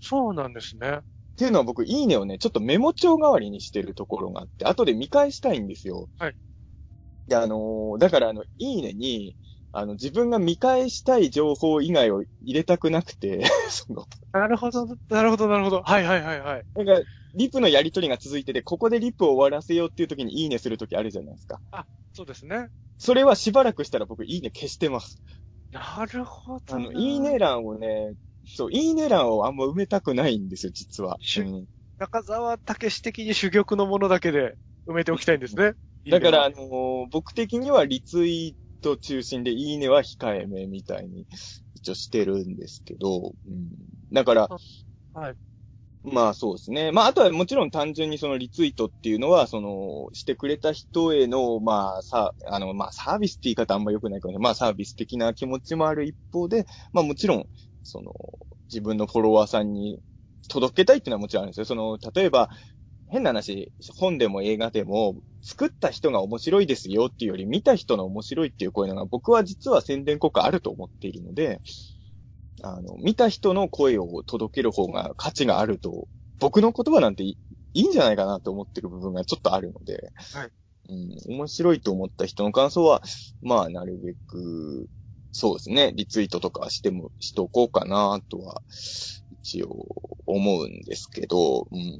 [0.00, 1.00] そうなんですね。
[1.34, 6.08] っていうのは僕いいねをね、ちょっとメモ帳代わりにしてるところがあって、後で見返したいんですよ。
[6.18, 6.36] はい。
[7.26, 9.36] で、あのーだからあの、いいねに、
[9.72, 15.82] あの、自分が見返したい情報以外を入れたくなくて、 その、なるほど、なるほど、なるほど。
[15.82, 16.64] はいはいはいはい。
[16.74, 21.60] なんか、リプのやりとりが続いてて、ここでリプを終わらせようっていう時にいいねする時あるじゃないですか。
[22.12, 22.68] そうですね。
[22.98, 25.20] それはしばらくしたら僕いいね消してます。
[25.72, 26.76] なるほどな。
[26.76, 28.14] あの、いいね欄をね、
[28.46, 31.18] そう、いいね欄をあんま埋めたくないんですよ、実は。
[31.36, 31.66] うん
[31.98, 35.74] 中澤武史的に珠玉のものだけで埋めておきたいんですね。
[36.08, 41.26] だから、あのー僕的にはリツイート中心でいいねは控えめみたいに
[41.74, 43.70] 一応してるんですけど、うん、
[44.12, 44.50] だから、
[45.12, 45.36] はい。
[46.02, 46.92] まあそうですね。
[46.92, 54.38] まああとはもちろん単純にそのリツイートっていうのは、その、してくれた人への、まあさ、あの、まあサービスって言い方あんま良くないかもね。
[54.38, 57.46] まあサービス的な気持ちもある一方で、まあもちろん、
[57.84, 58.12] その、
[58.72, 60.00] 自分のフォロワーさんに
[60.48, 61.64] 届けたいっていうのはもちろんあるんですよ。
[61.64, 62.50] その、例えば、
[63.08, 71.60] 変な話、本でも映画でも、作った人が面白いですよっていうより、見た人の面白いっていう声のが、僕は実は宣伝効果あると思っているので、
[72.62, 76.08] あの、見た人の声を届ける方が価値があると、
[76.40, 77.38] 僕の言葉なんてい
[77.74, 80.50] いいんじゃないかなと思ってる部分がちょっとあるので、はい。
[80.88, 83.02] うん、面白いと思った人の感想は、
[83.42, 84.86] まあ、なるべく、
[85.36, 88.62] そうですね、リツイートとかしても、しとこうかなとは、
[89.42, 89.84] 一応
[90.26, 91.98] 思うんですけど、うん、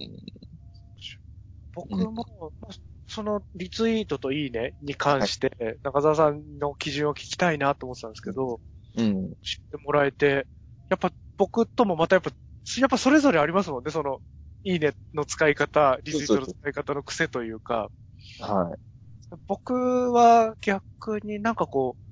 [1.74, 2.72] 僕も、まあ
[3.08, 5.50] そのリツイートといいねに関して、
[5.82, 8.60] 中澤さんの基準を聞きたいなと思ってたんですけど、
[8.96, 10.46] うん、知ってもらえて、
[10.88, 12.30] やっぱ僕ともまたやっぱ、
[12.78, 14.20] やっぱそれぞれありますもんね、その、
[14.62, 17.90] いいねの使い方、リツイートの使い方の癖というか、
[18.38, 19.36] はい。
[19.48, 22.03] 僕は逆になんかこう、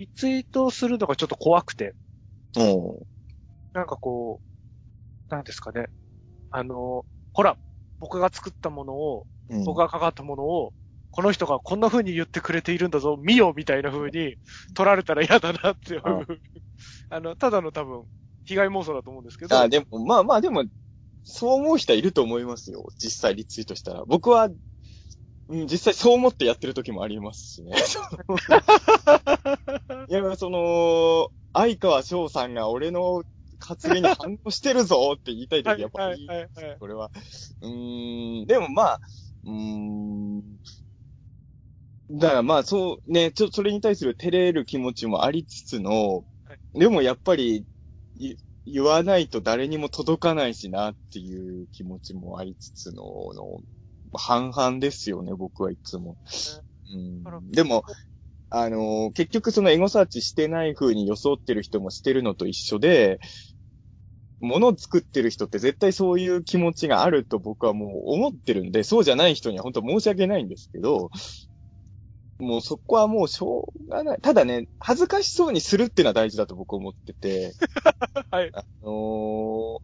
[0.00, 1.94] リツイートするのがちょっと怖くて、
[2.56, 3.06] おう
[3.74, 4.40] なんかこ
[5.28, 5.88] う、なんですかね。
[6.50, 7.58] あの、ほら、
[7.98, 10.72] 僕が作ったものを、うん僕が関わったものを、
[11.10, 14.36] この人がこんな風に言ってくれているんだぞ、見よみたいな風に
[14.74, 16.02] 取られたら嫌だなっていう。
[16.04, 16.20] あ
[17.16, 18.04] あの、ただの多分、
[18.44, 19.58] 被害妄想だと思うんですけど。
[19.58, 20.64] あ、でも、まあまあでも、
[21.24, 22.86] そう思う人はいると思いますよ。
[22.96, 24.04] 実際リツイートしたら。
[24.06, 24.48] 僕は、
[25.50, 27.72] うん、実際そう思ってやってる時もありますしね。
[30.08, 33.24] いや、その、相川翔さんが俺の
[33.58, 36.28] 発言に反応してるぞって言いたいはい時やっぱり。
[36.78, 37.10] これは。
[37.60, 39.00] うーん、でもまあ、
[39.44, 40.40] うーん、
[42.12, 47.64] だからまあそうね、ちょ、それに対する照れる気持ちもありつつの、はでもやっぱり、
[48.16, 48.36] い
[48.66, 53.02] 言わないと誰にも届かないしなっていう気持ちもありつつの、
[53.34, 53.60] の
[54.18, 56.16] 半々ですよね、僕はいつも。
[56.92, 57.84] うんでも、
[58.50, 63.20] あのー結局そのエゴサーチしてない風に装ってる人もしてるのと一緒で、
[64.40, 71.10] 物を作ってる人って絶対そういう気持ちがあると僕はもう思ってるんで、そうじゃない人には本当申し訳ないんですけど、
[72.38, 74.18] もうそこはもうしょうがない。
[74.22, 77.52] ただね、恥ずかしそうにするっていうのは大事だと僕は思ってて、
[78.30, 78.50] はい。
[78.54, 79.78] あのー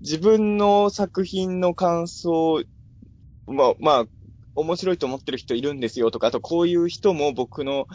[0.00, 2.64] 自分の作品の感想、
[3.46, 4.04] まあ、まあ、
[4.54, 7.86] 面白いと思ってる人いるんですよとか、あとこういう人も僕の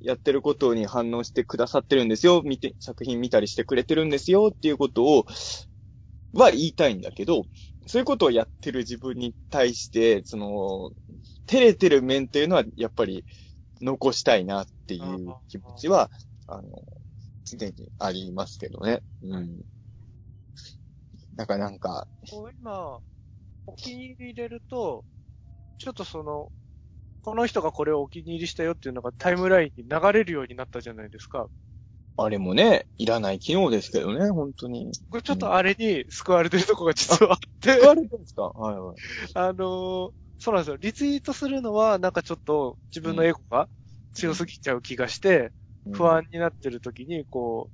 [0.00, 5.24] やってることに反応してくださってるんですよ、見て、作品見たりしてくれてるんですよっていうことを、
[6.32, 7.44] は言いたいんだけど、
[7.86, 10.90] そういうことをやってる自分に対して、その、
[11.46, 13.24] 照れてる面っていうのはやっぱり
[13.80, 16.10] 残したいなっていう気持ちは、
[16.46, 16.82] あの、
[17.44, 19.02] 常にありますけどね。
[19.22, 19.60] うん。
[21.34, 23.00] だからなんか、今、
[23.66, 25.04] お気に入り入れると、
[25.78, 26.52] ちょっとその、
[27.22, 31.48] この人がこれをお気に入りしたよっていうのがタイムラインに流れるようになったじゃないですか。
[32.16, 34.90] あれもね、いらない機能ですけどね、本当に。
[35.10, 38.42] これちょっとあれに救われてるとこが実はあって、使われてるんですか？
[38.48, 38.96] はいはい。
[39.34, 40.76] あのーそうなんですよ。
[40.76, 43.68] リツイートするのはなんかちょっと自分のエゴが
[44.12, 45.52] 強すぎちゃう気がして、
[45.92, 47.70] 不安になってる時に、こ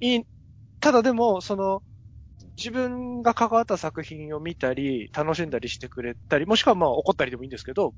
[0.00, 0.24] う、いい、
[0.80, 1.82] ただでも、その、
[2.56, 7.94] 自分が関わった作品を見たり、楽しんだりしてくれたり、もしくはまあ怒ったりでもいいんですけど、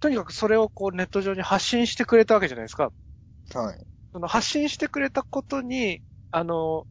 [0.00, 2.92] とにかくそれをこうネット上に発信してくれたわけじゃないですか。
[3.54, 3.86] はい。
[4.12, 6.86] その発信してくれたことに、あの、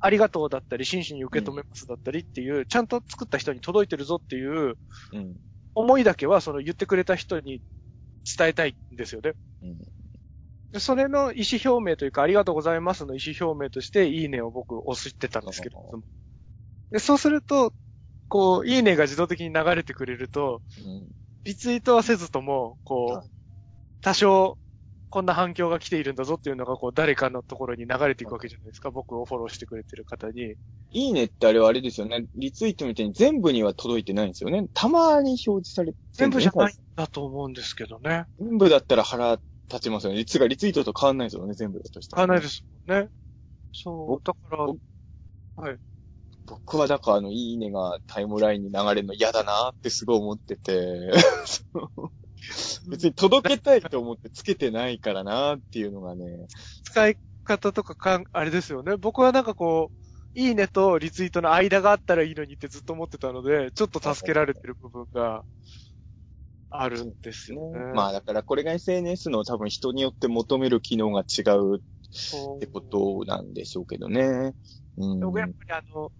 [0.00, 4.74] ありがとうだったり、真摯に受け止めますだったりっていう、ちゃんと作った人に届いてるぞっていう
[5.12, 5.36] うん。
[5.74, 7.60] 思いだけは、その言ってくれた人に
[8.38, 9.34] 伝えたいんですよね。
[9.62, 9.78] うん。
[10.72, 15.78] でそれの意思表明というか、ありがとうございますの意思表明として、いいねを僕押してたんですけど
[16.92, 17.72] でそうすると、
[18.28, 21.08] こう、いいねが自動的に流れてくれると、うん。
[21.44, 23.30] リツイートはせずとも、こはう、
[24.00, 24.58] 多少、
[25.10, 28.90] こんな反響が来ているんだぞっていうのが、こう、誰かのところに流れていくわけじゃないですか。
[28.90, 30.54] 僕をフォローしてくれてる方に。
[30.92, 32.26] いいねってあれはあれですよね。
[32.34, 34.66] リツイートみたいに全部には届いてないんですよね。
[34.74, 38.24] たまに表示されてる全部じゃないねんだと思うんですけどね。
[38.38, 40.18] 全部だったら腹立ちますよね。
[40.18, 43.08] リツがリツイートと変わんないですよね、全部だとしたら、買わないですもんね。
[43.72, 44.78] そう、だから、僕
[45.56, 45.78] はい。
[46.46, 51.10] 僕はだからあの、いいねがタイムラインに流れるの嫌だなってすごい思ってて、
[52.88, 56.24] 別に届けたいと思ってつけてないからなっていうのがね、
[56.84, 58.96] 使い方とかかん、あれですよね。
[58.96, 59.98] 僕はなんかこう、
[60.34, 65.44] いいねとリツイートの間があったらいいのにってずっと思ってたので、ちょっと助けられてる部分が
[66.70, 67.78] あるんですよね。
[67.94, 74.54] まあだからこれが SNS の多分人によって求める機能が違うってことなんでしょうけどね。
[74.96, 75.20] うん。
[75.20, 76.10] 僕やっぱりあの、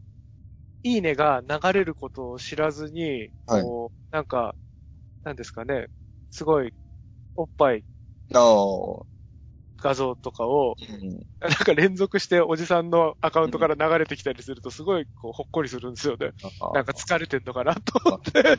[0.83, 4.55] いいねが流れることを知らずに、はいこう、なんか、
[5.25, 5.89] なんですかね、
[6.31, 6.73] すごい、
[7.37, 7.85] おっぱい
[9.83, 11.27] 画像とかを、うん。
[11.41, 16.31] なんか連続しておじさんのアカウントから流れてきたりすると、すごいこうほっこりするんですよね。
[16.73, 18.59] なんか疲れてんのかなと思って。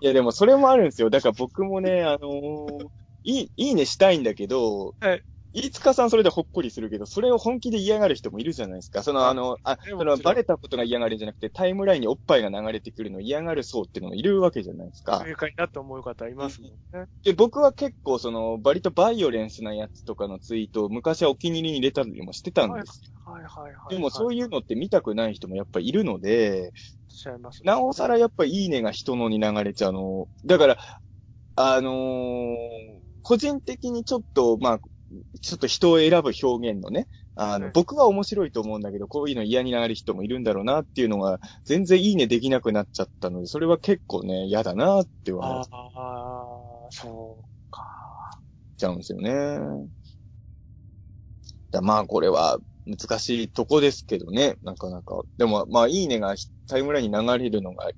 [0.00, 1.10] いやでもそれもあるんですよ。
[1.10, 2.88] だから僕もね、あのー
[3.24, 5.22] いい、いいねしたいんだけど、はい。
[5.52, 9.02] 飯塚さんそれでほっこりするけど、それを本気で嫌がる人もいるじゃないですか。
[9.02, 15.24] そのあの、あ、でそのバレたことが嫌がるんじゃなくて、タイムラインにおっぱいが流れてくるのを嫌がる層っていうのがいるわけじゃないですか。
[15.24, 17.06] 正解だと思う方いますもんね。
[17.24, 23.02] で、僕は結構その、割とバイオレンスなやつとかのツイートを昔はお気に入りに入れたりもしてたんです。
[23.24, 23.94] はいはいはい。
[23.94, 24.48] でもそういう。
[24.48, 26.70] のって見たくない人もやっぱいるので、おっ
[27.08, 30.26] しゃいます、なおさらやっぱいいねが人のに流れちゃうの。
[30.44, 30.76] だから、
[31.56, 32.56] あのー
[33.22, 34.80] 個人的にちょっと、まあ、
[35.40, 47.84] ちょっと人を選ぶ表現のね、あの、はい僕は面白いと思うんだけど、こういうの嫌になる人もいるんだろうなっていうのが、全然いいねできなくなっちゃったので、それは結構ね、嫌だなって思っああ、そうか。
[48.76, 49.90] ちゃうんですよね。
[51.70, 55.20] だまあ、これは、難しいとこですけどね、なかなか。
[55.36, 56.34] でも、まあ、いいねが
[56.66, 57.90] タイムラインに流れるのが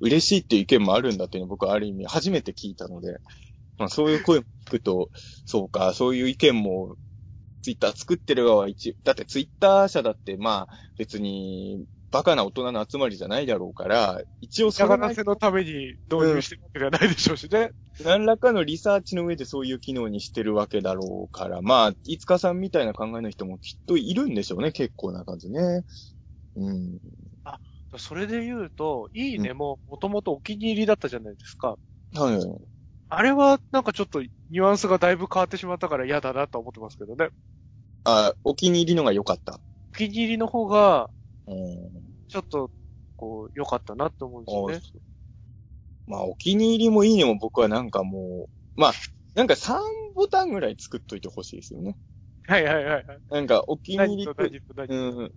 [0.00, 3.18] 嬉しいっていう意見もあるんだっていうのを僕はある意味初めて聞いたので、
[3.78, 5.10] まあ、そういう声を聞くと、
[5.44, 6.96] そうか、そういう意見も、
[7.62, 17.70] ツイッター作ってる側は一、だってツイッター社だってまあ、別に、バカな大人の集まりじゃないだろうから、一応それな嫌がらせのために導入してるわけではないでしょうしね。
[18.04, 25.84] 何らかのリサーチの上でそういう機能にしてるわけだろうから、まあ、いつかさんみたいな考えの人もきっといるんでしょうね、結構な数ね。
[26.56, 26.98] うん。
[27.96, 31.76] それで言うと、いいねももともとお気に入りだったじゃないですか。
[32.14, 32.77] はい。
[33.10, 37.30] あれはなんかちょっとニュアンスがだいぶ変わってしまったから嫌だなと思ってますけどね。
[38.04, 39.60] あ、お気に入りのが良かった。
[39.94, 41.10] お気に入りの方が、
[41.46, 41.90] うん。
[42.28, 42.70] ちょっと、
[43.16, 45.02] こう、良かったなって思うんですよね。
[46.06, 48.92] まあ、お気に入りもいいねも僕はなんかもう、まあ、
[49.34, 49.78] なんか3
[50.14, 51.96] ボタンぐらい作っといてほしいですよね。
[52.46, 53.18] はいはいはいはい。
[53.30, 55.32] なんか、お気に入りうん。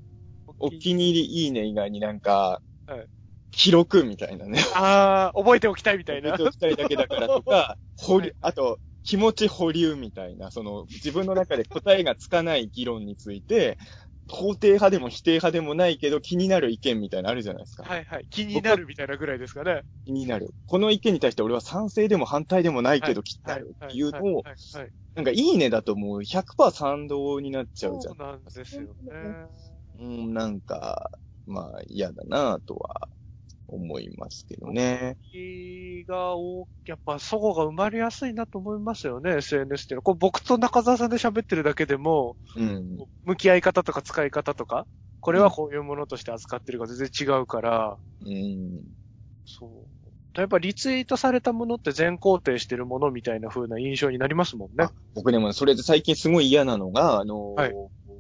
[0.60, 3.08] お気に入りいいね以外になんか、はい
[3.52, 4.60] 記録みたいなね。
[4.76, 6.32] ああ、覚えておきたいみたいな。
[6.32, 13.78] 覚えておきたいだけだからとか、 保はい留、あと、気持ち保留みたいな、その、自分の中で答えがつかない議論について、
[14.30, 17.84] 肯定派でも否定派でもないけど気になる意見みたいなのあるじゃないですか。
[17.84, 18.28] はいはい。
[18.30, 19.84] 気になるみたいなぐらいですかね。
[20.06, 20.54] 気になる。
[20.68, 24.44] この意見に対して俺は賛成でも反対でもないけど気になるっていうのを、
[25.16, 28.18] なんかいいねだともう100%賛同になっちゃうじゃんそう。
[28.18, 29.48] なんですよね。
[30.00, 31.12] うん、なんか、
[31.46, 33.10] まあ嫌だなとは
[33.76, 35.18] 思いますけどね。
[35.32, 40.02] 気が大やっぱ、そこが生まれやすいなと思いますよね、SNS っていうのは。
[40.04, 42.98] こう僕と中澤さんで喋ってるだけでも、うん。
[43.24, 44.88] 向き合い方とか使い方とか、
[45.20, 48.82] これはこういうものとして扱ってるが全然違うから、うん。
[49.46, 50.40] そう。
[50.40, 54.92] やっぱリツイートされたものって全肯定してるものみたいな風な印象になりますもんねあ。
[55.14, 57.74] 僕でもそれで最近すごい嫌なのが、あのーはい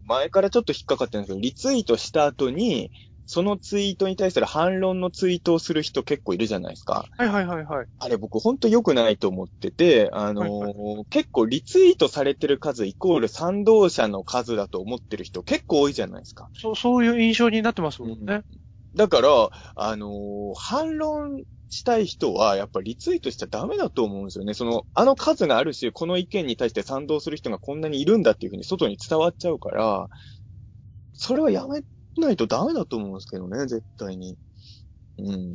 [0.04, 2.92] 前からちょっと引っかかってるんですけど、リツイートした後に、
[3.34, 7.08] そのツイートに対する反論のツイートをする人結構いるじゃないですか。
[7.18, 7.88] はいはいはいはい。
[7.98, 16.50] あれ僕ほんと良くないと思ってて、あのーはい結構リツイートされてる数イコール賛同者の数だと思ってる人結構多いじゃないですか。
[16.54, 18.44] そう、そういう印象になってますもんね。
[18.96, 24.54] だから、あのー反論したい人は、やっぱリツイートしちゃダメだと思うんですよね。
[24.54, 30.10] その、あの数があるし、この意見に対して賛同する人がこんなにいるんだっていうふうに外に伝わっちゃうから、
[31.14, 31.82] それはやめ
[32.18, 34.38] ないとダメだと思うんですけどね、絶対に。
[35.18, 35.54] うん。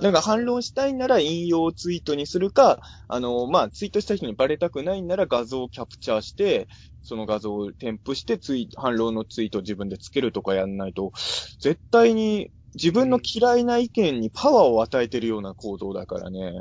[0.00, 6.68] なんか反論したいなら引用ツイートにするか、あの、まあ、ツイートした人にバレたくないなら画像をキャプチャーして、
[7.02, 11.12] その画像を添付してツイ反論のツイートを自分でつけるとかやんないと、
[11.60, 16.52] 絶対に自分の嫌いな意見にパワーを与えてるような行動だからね。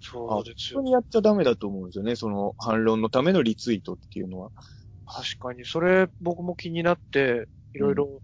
[0.00, 0.86] そうですよ本当。
[0.86, 2.16] にやっちゃダメだと思うんですよね。
[2.16, 4.50] その反論のためのリツイートっていうのは。
[5.06, 8.22] 確かに、それ僕も気になって、いろいろ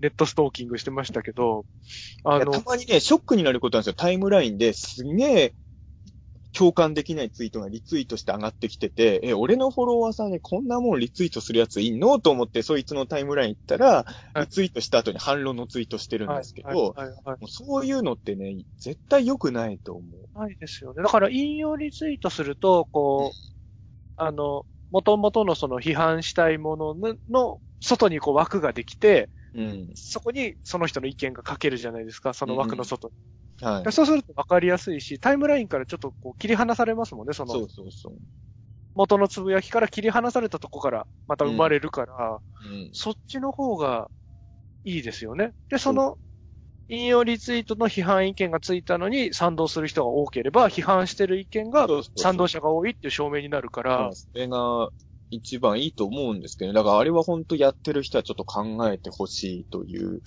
[0.00, 1.64] ネットストーキングしてましたけど、
[2.24, 3.94] あのた、まにね、ショックになることなんですよ。
[3.94, 5.54] タイムラインですげえ
[6.52, 16.94] 共感できないツイートがリツイートして上がってきてて、え、俺のフォロワーさんにこんなもんリツイートするやついんのと思って、そいつのタイムライン行ったら、はいリツイートした後に反論のツイートしてるんですけど、
[17.48, 20.02] そういうのってね、絶対良くないと思
[20.34, 20.38] う。
[20.38, 21.02] ないですよね。
[21.02, 23.36] だから引用リツイートすると、こう、
[24.16, 29.94] あの、元々のその批判したいもののの外にこう枠ができて、うん。
[29.94, 33.14] そこにその人の意見が書けるじゃないですか、その枠の外に。
[33.60, 33.90] はいで。
[33.92, 38.20] そうすると分かりやすいし、タイムラインからちょっとこう切り離されますもんね、そのそうそうそう。
[38.94, 42.90] 元のつぶやきから切り離されたとこからまた生まれるから、うん。
[42.92, 44.10] そっちの方が
[44.84, 45.52] いいですよね。
[45.70, 46.18] で、その、
[46.88, 54.90] 引用リツイートの批判意見がついたのに賛同する人が多ければ、批判してる意見がそうそうそう賛同者が多いっていう証明になるからまあ、それが
[55.30, 60.22] 一番いいと思うんですけど、だからあれは本当やってる人はちょっと考えてほしいという。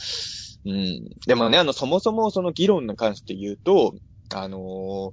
[0.65, 1.09] うん。
[1.27, 3.95] でもね、あの、そもそもその議論に関して言うと、
[4.33, 5.11] あのー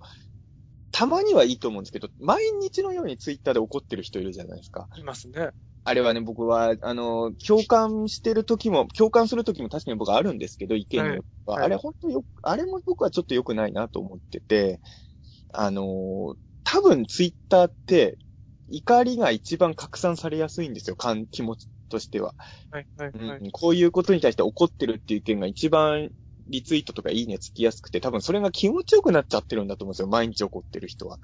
[0.92, 4.88] たまにはいいと思うんですけど、毎日のようにツイッターで怒ってる人いるじゃないですか。
[4.96, 5.50] いますね。
[5.85, 11.55] あれはね、僕は、あのー共感してる時も、共感する時も確かに僕はあるんですけど、意見によっては。
[11.55, 14.81] はいあれ本当よ、あれも僕はちょっと良くないなと思ってて、
[15.53, 18.16] あのー多分ツイッターって、
[18.70, 22.35] 怒りが一番拡散されやすいんですよ、感気持ちとしては、
[22.71, 23.42] はい、はい、うんはい。
[23.52, 26.10] こういうことに対して怒ってるっていう意見が一番
[26.48, 31.21] リツイートとかいいねつきやすくて、多分それが気持ちよくなっちゃってるんだと思うんですよ、毎日怒ってる人は。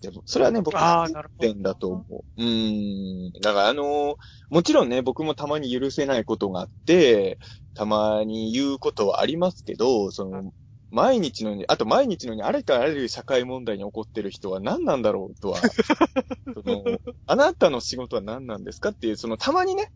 [0.00, 2.24] でも、それはね、僕ああ、はなるほ点だと思う。
[2.36, 3.32] うーん。
[3.42, 4.16] だからあのー
[4.50, 7.38] もちろんね、僕もたまに許せないことがあって、
[7.74, 10.52] たまに言うことはありますけど、その、
[10.90, 15.58] 毎日のように、あと毎日のようにあれとあらゆる社会問題に起こってる人は何なんだろうとは、
[16.54, 19.90] その、あなたの仕事は何なんですかっていう、その、たまにね、はい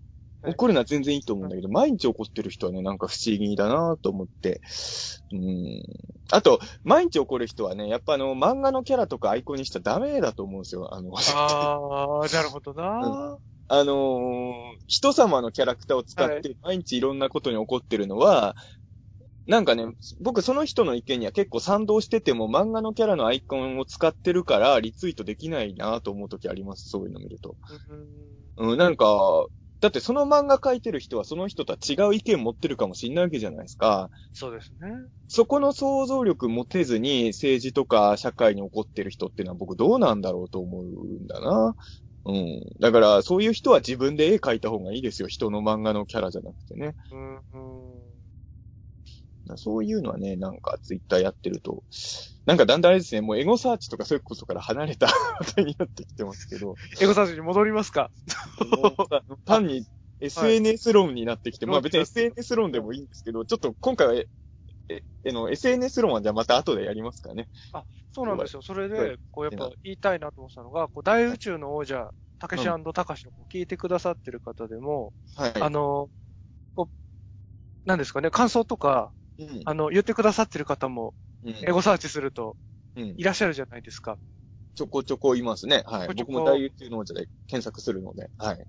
[0.55, 4.61] 怒るのは全然いいと思うんだけど、毎日怒ってる人はね、なんか不思議だなと思って。
[5.31, 5.83] うん。
[6.33, 10.93] あと、毎日怒る人はね、やっぱあの、漫画のキャラとかアイコンにしちゃダメだと思うんですよ。
[10.93, 13.39] あの、ああ、 なるほどな。
[13.69, 14.53] あのー
[14.89, 18.57] 人様のキャラクターを使って毎日いろんなことに怒ってるのは、
[19.47, 19.87] なんかね、
[20.21, 27.57] 僕その人の意見には結構賛同してても漫画のキャラのアイコンを使ってるからリツイートできないなと思う時あります、そういうの見ると。
[28.57, 29.47] うんうん、なんか、
[29.81, 34.11] だってその漫画描いてる人はその人とは違う意見持ってるかもしんないわけじゃないですか。
[34.33, 34.93] そうですね。
[35.27, 41.75] そこの想像力持てずに政治とか社会に起こってる人っていうのは僕どうなんだろうと思うんだな。
[42.27, 42.63] うん。
[42.79, 45.27] だからそういう人は自分で絵描いた方がいいですよ。
[45.27, 46.95] 人の漫画のキャラじゃなくてね。
[47.11, 48.12] うんうん
[49.57, 51.85] そういうのはね、なんかツイッターやってると、
[52.47, 55.07] なんかだんだんあれですね、もうエゴサーチとかそういうことから離れた
[55.41, 58.11] 話題になってきてますけど、エゴサーチに戻りますか？
[59.45, 59.85] 単に
[60.21, 64.29] SNS 論になってきて、はいまあ別に SNS 論でもいいんですけど、ちょっと今回はえ、
[64.89, 67.49] え、えの、SNS 論はじゃあまた後でやりますかね。
[68.13, 68.63] そうなんですよ。
[68.63, 72.65] それはでい、こうやっぱ言いたいなと思ってたのが、こう大宇宙の王者、たけし
[72.95, 75.53] たかしの聞いてくださってる方でも、はい。
[75.63, 76.09] あの、
[76.77, 81.15] こう、なんですかね、感想とか、うん、あの、言ってくださってる方も、
[81.45, 82.57] うんエゴサーチすると
[82.95, 84.17] うんいらっしゃるじゃないですか。
[84.75, 85.83] ちょこちょこいますね。
[85.87, 86.07] はい。
[86.07, 88.31] ちょこちょこ僕も大宇宙の王者で検索するので。
[88.39, 88.67] はい。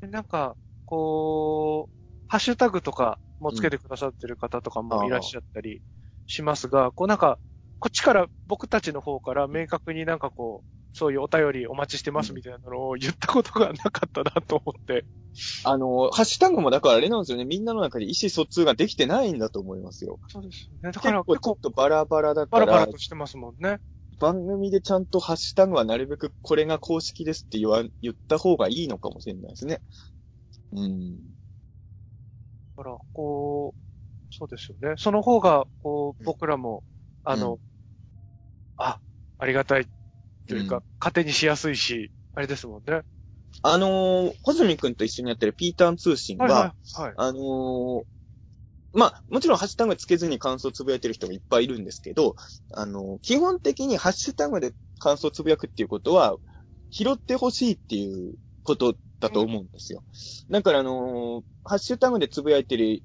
[0.00, 1.92] でなんか、こう、
[2.28, 5.82] ハッシュタグとかもつけてくださってる方とかもいらっしゃったり
[6.26, 7.38] しますが、こうなんか、
[7.78, 15.04] こっちから、僕たちの方から明確になんかこう、そういうお便りお待ちしてますみたいなのを言ったことがなかったなと思って。
[15.62, 17.44] あの、ハッシュタグもだからあれなんですよね。
[17.44, 20.18] みんなの中で意思疎通ができてないんだと思いますよ。
[20.28, 20.92] そうですよね。
[20.92, 23.76] だ結から結構構ちょっとバラバラだから、バラバラとしてますもんね。
[24.18, 29.82] 番組でちゃんとハッシュタグはなるべくこれが公式ですって言わ、言った方がいいのかもしれないですね。
[30.72, 31.18] うん。
[32.76, 34.94] だから、こう、そうですよね。
[34.96, 36.82] その方が、こう、僕らも、
[37.24, 37.60] あの、う
[38.76, 39.00] あ、
[39.38, 39.86] ありがたい
[40.46, 43.02] というか、うん糧にしやすいし、あれですもんね。
[43.62, 47.02] あのー、ホズミ君と一緒にやってるピーターン通信は、はいはい。
[47.02, 47.14] はい。
[47.16, 48.02] あのー
[48.92, 52.34] まあ、もちろんハッシュタグつけずに感想をつぶやいてる人もいっぱいいるんですけど、
[52.72, 56.36] あのー基本的にハッシュタグで感想をつぶやくっていうことは、
[56.90, 60.02] 拾ってほしいっていうことだと思うんですよ。
[60.50, 63.02] だからあのーハッシュタグでつぶやいてる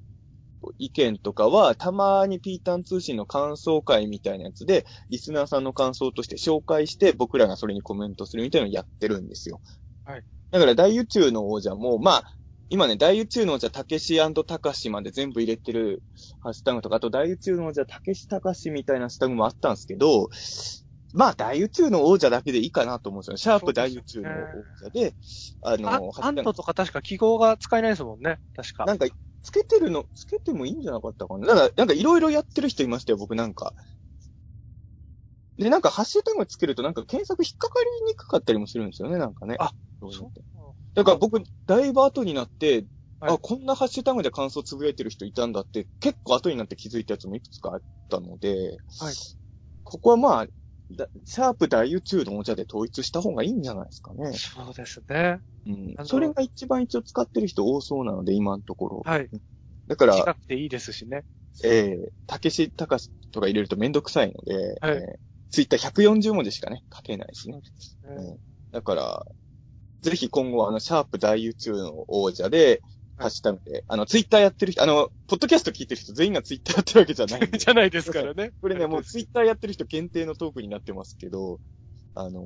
[0.78, 9.60] 意見とかは、たまにピーターン通信の感想会みたいなやつで、リスナーさんの感想として紹介して、僕らがそれにコメントするみたいなのをやってるんですよ。
[10.04, 10.24] はい。
[10.50, 12.24] だから大宇宙の王者も、まあ、
[12.68, 16.02] 今ね、大宇宙の王者、たけしたかしまで全部入れてる
[16.40, 20.28] ハッシュタグとか、あと大宇宙の王者、たけしたかしみたいなハッシュタグもあったんですけど、
[21.14, 23.38] まあ、大宇宙の王者だけでいいかなと思うんですよね。
[23.38, 25.14] シャープ大宇宙の王者で、
[25.62, 28.38] あの、あハッシュタグアントとか確か記号が使えないですもんね。
[28.54, 28.86] 確か。
[28.86, 29.06] なんか、
[29.42, 31.46] つけてるの、つけてもいいんじゃなかったかな。
[31.46, 33.74] なんか、なんかいろいろやってる人いましたよ、僕なんか。
[35.58, 39.56] で、なんかハッシュタグつけるとなんか検索引っかかりにくかったりもするんですよね、なんかね。
[39.58, 40.32] あそう
[40.94, 42.86] だから僕、だいぶ後になって、
[43.20, 49.14] はいあ、こんなハッシュタグで感想つぶやいてる人いたんだって、結構後になって気づいたやつもいくつかあったので、はい
[49.84, 50.46] ここはまあ、
[50.96, 54.32] だシャープ大宇宙のお茶で統一した方がいいんじゃないですかね。
[54.32, 55.40] そうですね。
[55.66, 55.70] う
[56.02, 59.02] んそれが一番一応使ってる人多そうなので、今のところ。
[59.04, 59.28] はい。
[59.86, 61.24] だから、短くていいですしね。
[61.64, 65.18] えー、たけしたかしとか入れるとめんどくさいので、はいえー、
[65.50, 67.60] ツイッター140文字しかね、書けないしね。
[68.04, 68.38] うんうん
[68.72, 69.26] だから、
[70.00, 72.80] ぜひ今後はあの、シャープ大宇宙の王者で、
[73.16, 77.58] ハッシュタグで、あの、ツイッターやってる人、あの、ポッドキャスト聞いてる人全員がツイッターやってるわけじゃないんで。
[77.58, 78.52] じゃないですからね。
[78.60, 81.60] これね、もうツイッターやってる人限定のトークになってますけど、
[82.14, 82.42] あの、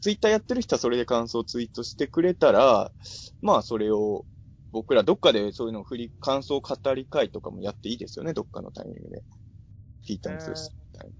[0.00, 2.92] ツイッターやってる人はそれで感想をツイートしてくれたら、
[3.40, 4.26] まあそれを、
[4.72, 9.22] 僕らどっかでそういうのを振り、感想を語り会とかもやっていいですよね、どっかのタイミングで。
[10.06, 11.16] ピーターン通信みたいな。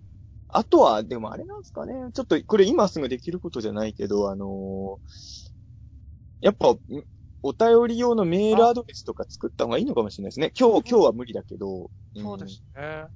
[0.49, 1.93] あとは、でもあれなんですかね。
[2.15, 5.01] ちょっと、これ今すぐできることじゃないけど、あの
[6.43, 6.79] やっぱ、ん
[7.47, 10.53] お便り用のメールアドレスとか作った方がいいのかもしれないですね。
[10.59, 11.91] 今日、今日は無理だけど。
[12.19, 13.07] んそうですね。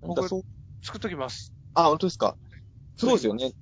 [0.00, 0.42] なんかそう
[0.82, 1.52] 作っときます。
[1.74, 2.36] あ、本当ですか？
[2.96, 3.52] そうですよね。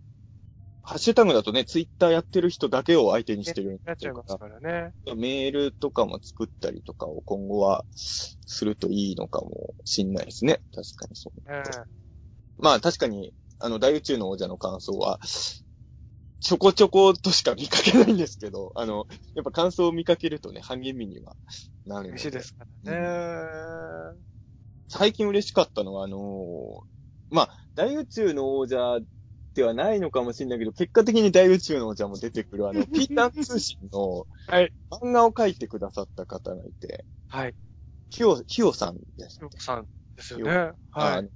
[0.83, 4.93] ハッシュタグだとね、ツイッターやってる人だけを相手にしてるようになっちゃいますからね。
[5.17, 10.61] メールとかも作ったりとかを今後はするといいのかもしんないですね。
[10.75, 11.51] 確かにそう。
[11.51, 11.63] ね
[12.59, 15.21] まあ確かに、あの、大宇宙の王者の感想は、
[16.41, 21.37] ちょこちょことしか見かけないんですけど、あの、やっぱ感想を見かけるとね、励みには
[21.87, 22.11] なる。
[22.11, 24.21] 嬉しいですからね。
[24.89, 26.81] 最近嬉しかったのは、あのー
[27.31, 29.03] まあ、大宇宙の王者っ
[29.55, 34.73] てはないのかもしれないけど、結果的に大宇宙のお茶も出てくる、あの、 ピーター通信のはい。
[34.91, 37.55] 漫画を描いてくださった方がいて、はい。
[38.11, 39.37] ひよ、ひよさんです。
[39.39, 39.87] ひよこさん
[40.17, 40.51] ですよね。
[40.51, 40.57] よ
[40.91, 41.19] はい。
[41.19, 41.31] あの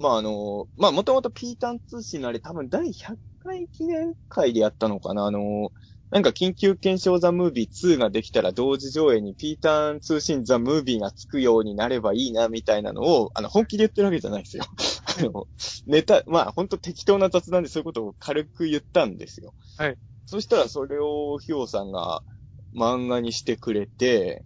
[0.00, 5.26] まあ、あの、まあ、もともとピータン通信のあれ多分第100回記念会でやったのかな？
[5.26, 5.70] あの、
[6.10, 14.64] なんか緊急検証ザ・ムービー2ができたら同時上映にピータン通信ザ・ムービーがつくようになればいいなみたいなのを、あの、本気で言ってるわけじゃないですよ。
[15.18, 15.46] あの、
[15.86, 19.54] ネタ、まあ、ほんと適当な雑談でそういうことを軽く言ったんですよ。
[19.78, 19.96] はい。
[20.26, 22.22] そしたらそれをヒョウさんが
[22.76, 24.44] 漫画にしてくれて、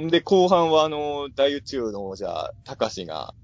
[0.00, 3.34] んで、後半はあの、大宇宙の王者、たかしが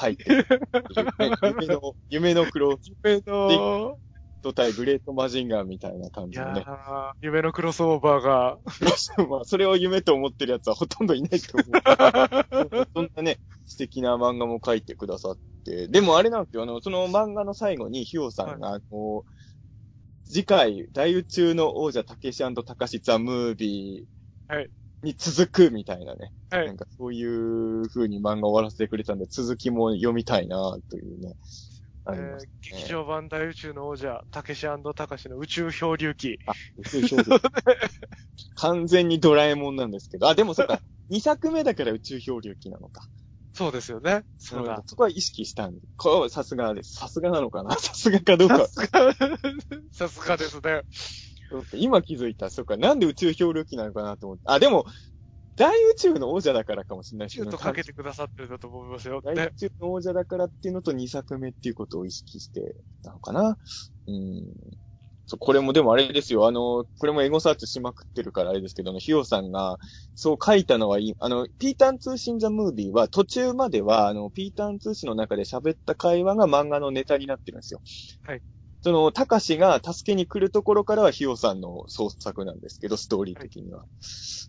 [0.00, 3.98] 入ってるってい夢の、夢のクロ夢の、
[4.42, 6.64] ト対グレートマジンガーみたいな感じのね。
[6.66, 8.58] ー夢のクロスオーバーが、
[9.28, 12.88] まあ、それを夢と思ってるやつはほとんどいないと思う。
[12.94, 15.88] そんなね、素敵な漫画も書いてくださって。
[15.88, 19.24] でもあれなんですよ、あの、その漫画の最後にヒョウさんが、あの、
[20.24, 24.70] 次回、大宇宙の王者、たけしたかしザ・ムービーはい
[25.02, 26.32] に続くみたいなね。
[26.50, 31.34] はいなんかそういう風に漫画終わらせてくれたんで、続きも読みたいなというね。
[32.08, 36.38] えー劇場版大宇宙の王者、たけしたかしの宇宙漂流記。
[36.46, 37.24] あ、宇宙少女
[38.56, 40.28] 完全にドラえもんなんですけど。
[40.28, 40.80] あ、でもそっか。
[41.08, 43.08] 2作目だから宇宙漂流記なのか。
[43.52, 44.24] そうですよね。
[44.38, 44.82] そうだ。
[44.86, 45.80] そこは意識したんで。
[45.96, 46.94] これはさすがです。
[46.94, 48.66] さすがなのかなさすがかどうか
[49.92, 50.82] さすがですね。
[51.74, 52.50] 今気づいた。
[52.50, 52.76] そっか。
[52.76, 54.42] なんで宇宙漂流記なのかなと思って。
[54.46, 54.84] あ、でも、
[55.56, 59.20] 大宇宙の王者だからかもしれないシュートかけてくださってるんだと思いますよ。
[59.22, 59.52] 大ね宇。
[59.56, 63.58] 宙の王者だからっていうのと2作目っていうことを意識してなのかな。
[64.06, 64.44] うん。
[65.26, 66.46] そう、これもでもあれですよ。
[66.46, 69.78] あの、これもエゴサーチしまくってるからあれですけど、あの、ヒヨさんが、
[70.14, 71.14] そう書いたのはいい。
[71.18, 77.80] あの、ピータン通信ザムービーは途中までは、あの、ピータン通信の中で喋った会話が漫画のネタになってるんですよ。
[78.22, 78.42] はい。
[78.82, 83.84] その、たかしが助けに来るところからはヒヨさんの創作なんですけど、ストーリー的には。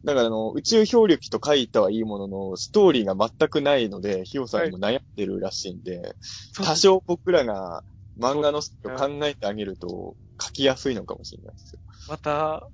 [0.03, 7.83] だからあの、宇宙漂流記と書いたはいいものの、ストーリーが全くないので、ヒヨさんも悩んでるらしいんで、そう多少僕らが
[8.17, 11.79] 漫画のストーリーを考えてあげると書きやすいのかもしれないですよ。
[12.07, 12.67] また、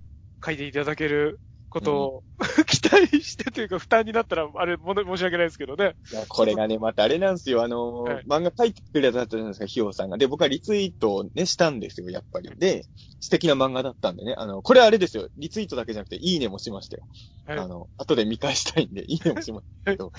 [0.46, 1.40] 書いていただける
[1.70, 2.24] ことを、
[2.68, 5.96] 期待してというか、負担になったら、あれ、もの申し訳ないですけどね。
[6.12, 7.64] いや、これがね、またあれなんですよ。
[7.64, 10.18] あのーはい漫画書いてくれたじゃないですか、ヒヨさんが。
[10.18, 12.50] で、僕はリツイートをね、したんですよ、やっぱり。
[12.58, 12.86] で、
[13.20, 14.36] 素敵な漫画だったんでね。
[14.38, 15.30] あの、これあれですよ。
[15.38, 17.04] リツイートだけじゃなくて、いいねもしましたよ。
[17.46, 20.12] はいあの、後で見返したいんで、いいねもしましたけど。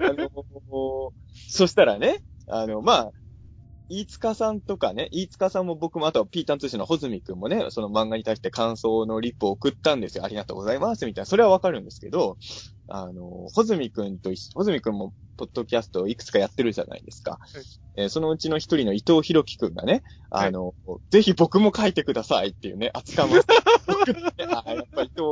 [0.00, 1.10] あのー
[1.50, 3.12] そしたらね、あの、まあ、
[3.90, 10.24] 飯塚さんとかね、飯塚さんも僕も、あとはピータン通信のホズミくんもね、その漫画に対して感想のリップを送ったんですよ。
[10.24, 11.26] ありがとうございます、みたいな。
[11.26, 12.36] それはわかるんですけど、
[12.88, 17.38] あの、ホズミくんと一緒、ホズミくんも、ポッドキャストをいくつかやってるじゃないですか。
[17.96, 20.74] えーそのうちの一人の伊藤博樹くんがね、あの、
[21.10, 23.40] ぜひ僕も書いてくださいっていうね、厚かましい
[24.54, 25.22] あーやっぱ伊藤、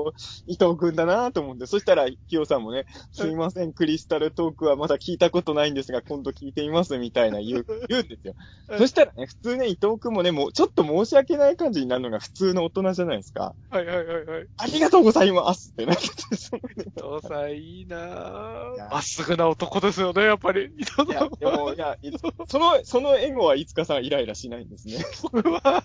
[0.46, 8.34] 伊藤くんだなと思って、そしたら、キヨさんもね、すいません、クリスタルトークはまだ聞いたことないんですが、今度聞いてみます、みたいな言う、 言うんですよ。
[8.68, 13.54] はいそしたらね、普通ね、伊藤くんもね、もうちょっと申し訳ない感じになるのが普通の大人じゃないですか。
[13.70, 14.46] はいはいはいはい。
[14.56, 18.90] ありがとうございますってなってて、そのね伊藤さんいいなぁ。
[18.90, 20.66] まっすぐな男ですよね、やっぱり。
[20.78, 22.10] 伊藤いやさん、でも、いや、い
[22.48, 24.98] その、そのエゴはいつかさんイライラしないんですね。
[25.22, 25.84] 僕は、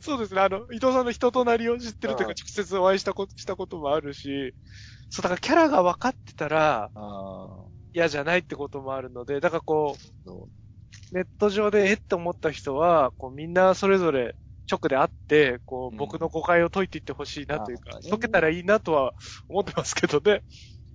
[0.00, 4.54] そうですね、あの、伊藤さんの人となりを知ってるというか、うん直接お会いしたこと、したこともあるし、
[5.10, 14.34] そう、だからキャラが分かってたらあ嫌じゃないってこともあるので、だからこ、そうネット上でえって思った人は、こうみんなそれぞれ
[14.70, 19.14] 直で会って、こう、うん僕の誤解を解いていってほしいなというか、あーね解けたらいいなとは
[19.48, 20.42] 思ってますけどね。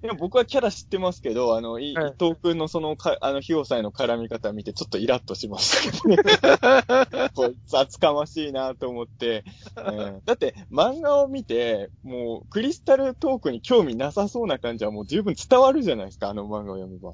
[0.02, 7.30] でも僕はキャラ知ってますけど、あの、いはい伊藤くんのそのか、あの、ひよさんへの絡み方見てちょっとイラッとしましたけどね。
[7.36, 9.44] こいつ厚かましいなと思って、
[9.76, 17.14] うんだって漫画を見て、もうクリスタルトークに興味なさそうな感じはもう十分伝わるじゃないですか、あの漫画を読めば。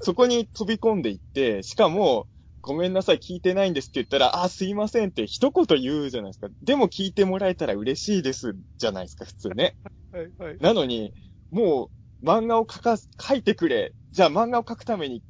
[0.00, 2.26] そこに飛び込んでいって、しかも、
[2.60, 6.48] ごめんなさい、聞いてないんですって言ったら、あ、すいませんって一言言うじゃないですか。
[6.62, 9.76] でも聞いてもらえたら嬉しいです、じゃないですか、普通ね。
[10.12, 10.56] はいはい。
[10.60, 11.12] なのに、
[11.50, 11.90] もう、
[12.24, 13.94] 漫画を書かす、書いてくれ。
[14.12, 15.22] じゃあ漫画を書くために、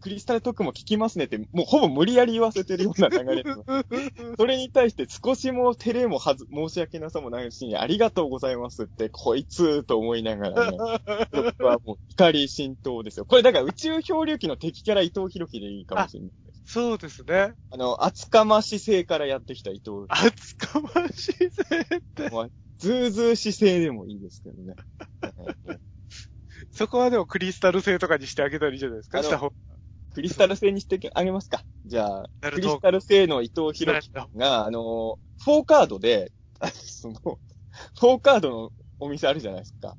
[0.00, 3.44] クリスタルトークも聞きますねって、もうほぼ無理やり言わせてるような流れ。
[4.38, 10.78] それに対して少しも照れもはず、申し訳なさもないし、ありがとうございますって、こいつと思いながらね、
[11.32, 13.26] 僕はもう怒り浸透ですよ。
[13.26, 16.30] これだから宇宙漂流記の敵キャラ伊藤博樹でいいかもしれない。
[16.64, 17.54] そうですね。
[17.70, 20.06] あの、厚かまし性からやってきた伊藤。
[20.08, 21.64] 厚かましいぜ
[21.96, 22.30] って。
[22.30, 24.74] まあずうずうし性でもいいですけどね。
[26.76, 29.52] そこはでもクリスタル製とかにしてあげたらいいじゃないですか、した方
[30.12, 31.62] クリスタル製にしてあげますか？
[31.86, 37.20] じゃあ、クリスタル製の伊藤博樹が、あの、4カードで、あ その、
[38.00, 39.88] 4カードのお店あるじゃないですか。
[39.88, 39.96] はい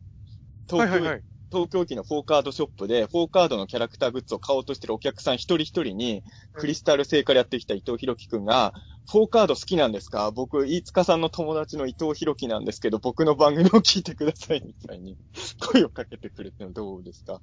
[0.70, 1.24] 東京、はいはい。
[1.52, 6.24] 東京駅の4カードショップで、4カードのキャラクターグッズを買おうとしてるお客さん一人一人に、
[6.54, 8.74] クリスタル製からやってきた伊藤博樹くんが、
[9.10, 10.32] 4カード好きなんですか？
[10.32, 15.18] 僕、飯塚さんの友達の伊藤博樹なんですけど、僕の番組を聞いてください、みたいに、
[15.60, 17.42] 声をかけてくれてのどうですか？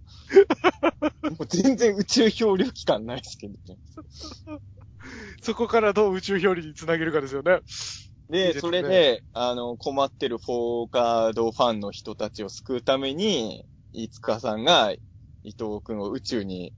[1.23, 3.79] もう全然宇宙漂流期間ないですけどね。
[5.43, 7.61] そこからどう宇宙表裏につなげるかですよね。
[8.31, 14.93] いいで、それで、あの、困ってる4カードファンの人たちを救うために、飯塚さんが
[15.43, 16.73] 伊藤くんを宇宙に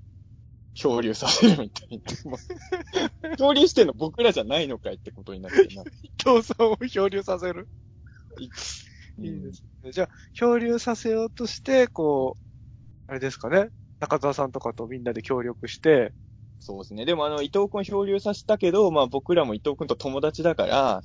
[0.74, 3.34] 漂流させるみたいな。
[3.38, 5.82] 漂流してんの僕らじゃないのかいってことになってるな。
[6.02, 7.68] 伊藤さんを漂流させる？
[8.38, 8.44] い
[9.24, 9.92] いうんですね。
[9.92, 13.70] じゃあ、漂流させようとして、こう、あれですかね。
[14.00, 16.12] 中澤さんとかとみんなで協力して、
[16.58, 17.06] そうですね。
[17.06, 21.02] でもあの、伊藤くん漂流させたけど、まあ僕らも伊藤くんと友達だから、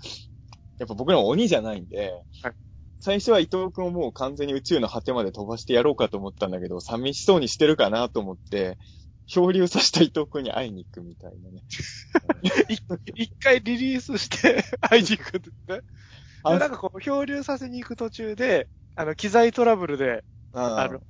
[0.77, 2.53] やっぱ僕らも鬼じゃないんで、はい
[3.01, 8.77] 最初は伊藤くんをもう完全に宇宙の果てまで飛ばしてやろうかと思ったんだけど、寂しそうにしてるかなと思って、
[9.25, 11.63] 漂流させた伊藤くんに会いに行くみたいなね。
[12.43, 12.49] い
[13.23, 15.81] 一回リリースして 会いに行くんですね。
[16.43, 20.23] なんかこう、漂流させに行く途中で、あの、機材トラブルで、
[20.53, 21.01] ああの、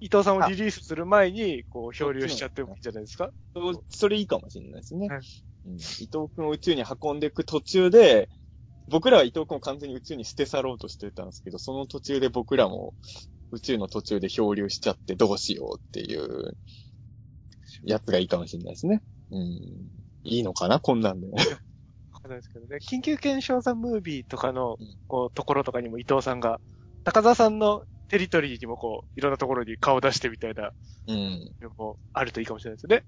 [0.00, 5.08] 伊藤さんをリリースする前に、こう、漂流しちゃってもいいんじゃないですかそそれいいかもしれないですね。
[5.08, 5.20] はい
[5.66, 8.28] うん、伊藤くんを宇宙に運んでいく途中で、
[8.88, 12.94] 僕らは伊藤君を完全に宇宙に捨て去ろうとしてたんですけど、その途中で僕らも
[13.50, 16.56] 宇宙の途中で漂流しちゃってどうしようっていう
[17.82, 19.02] やつがいいかもしれないですね。
[19.30, 19.40] うん。
[20.24, 20.80] いいのかな？
[20.80, 21.28] こんなんで。
[21.28, 22.76] わかんないですけどね。
[22.76, 24.76] 緊急検証さんムービーとかの、
[25.08, 26.60] こう、ところとかにも伊藤さんが、
[27.04, 30.72] 高沢さんのテリトリーにもこう、いろんなところに顔出してみたいな
[31.06, 31.54] うん。
[31.60, 33.04] のもあるといいかもしれないですね。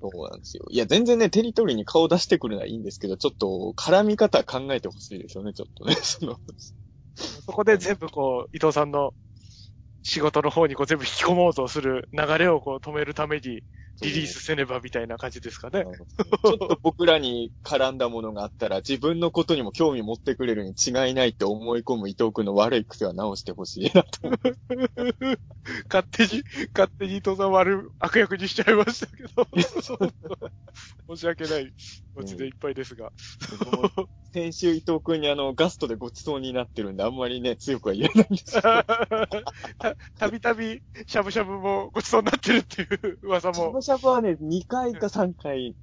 [0.00, 0.64] そうなんですよ。
[0.70, 5.94] いや、全然ね、テリトリーに顔出してくるのはいいんですけど、ちょっと絡み方考えてほしいですよね、ちょっとね。
[6.02, 6.38] その、
[7.16, 9.14] そこで全部こう、伊藤さんの
[10.02, 13.62] 仕事の方にこう全部引き込もうとする流れをこう止めるために
[14.00, 15.84] リリースせねばみたいな感じですかね。
[15.84, 24.20] ちょっと僕らに絡んだものがあったら、自分のことにも興味持ってくれるに違いないって思い込む伊藤君の悪い癖は直してほしいなと。
[25.90, 29.48] 勝手に、勝手に伊藤さん悪、悪役にしちゃいましたけど。
[31.08, 33.10] 申し訳ない気持ちでいっぱいですが。
[34.32, 38.84] 先週伊藤君にあの、ガストでごちそうになってるんで、あんまりね、強くは言えないんですけど。
[39.78, 43.80] たたびたび、しゃぶしゃぶもごちそうになってるっていう噂も。
[43.90, 45.76] ャバはね、2回か3回。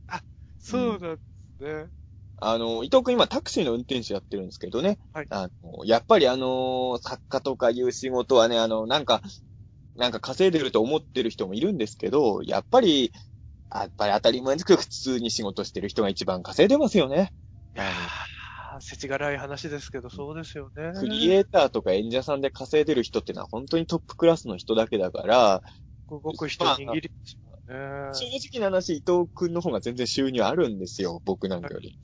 [0.57, 1.17] そうなんで
[1.57, 1.89] すね。
[2.37, 4.97] あの、伊藤君今タクシーの運転手やってるんですけどね。
[5.13, 9.21] はいあの、やっぱりあの、作家とかいう仕事はね、あの、なんか、
[9.95, 13.11] なんか稼いでると思ってる人もいるんですけど、やっぱり、
[13.73, 17.31] やっぱり当たり前ですけど、普通に仕事してる人が一番稼いでますよね。
[17.75, 20.91] いやー、世知辛い話ですけど、そうですよね。
[20.99, 25.61] クリエイターとか演者さんで稼いでる人ってのは本当にトップクラスの人だけだから、
[26.09, 27.11] 動く人握り。
[27.67, 31.97] 正直な話、伊藤くんの方が全然収入あるんですよ、僕なんかより。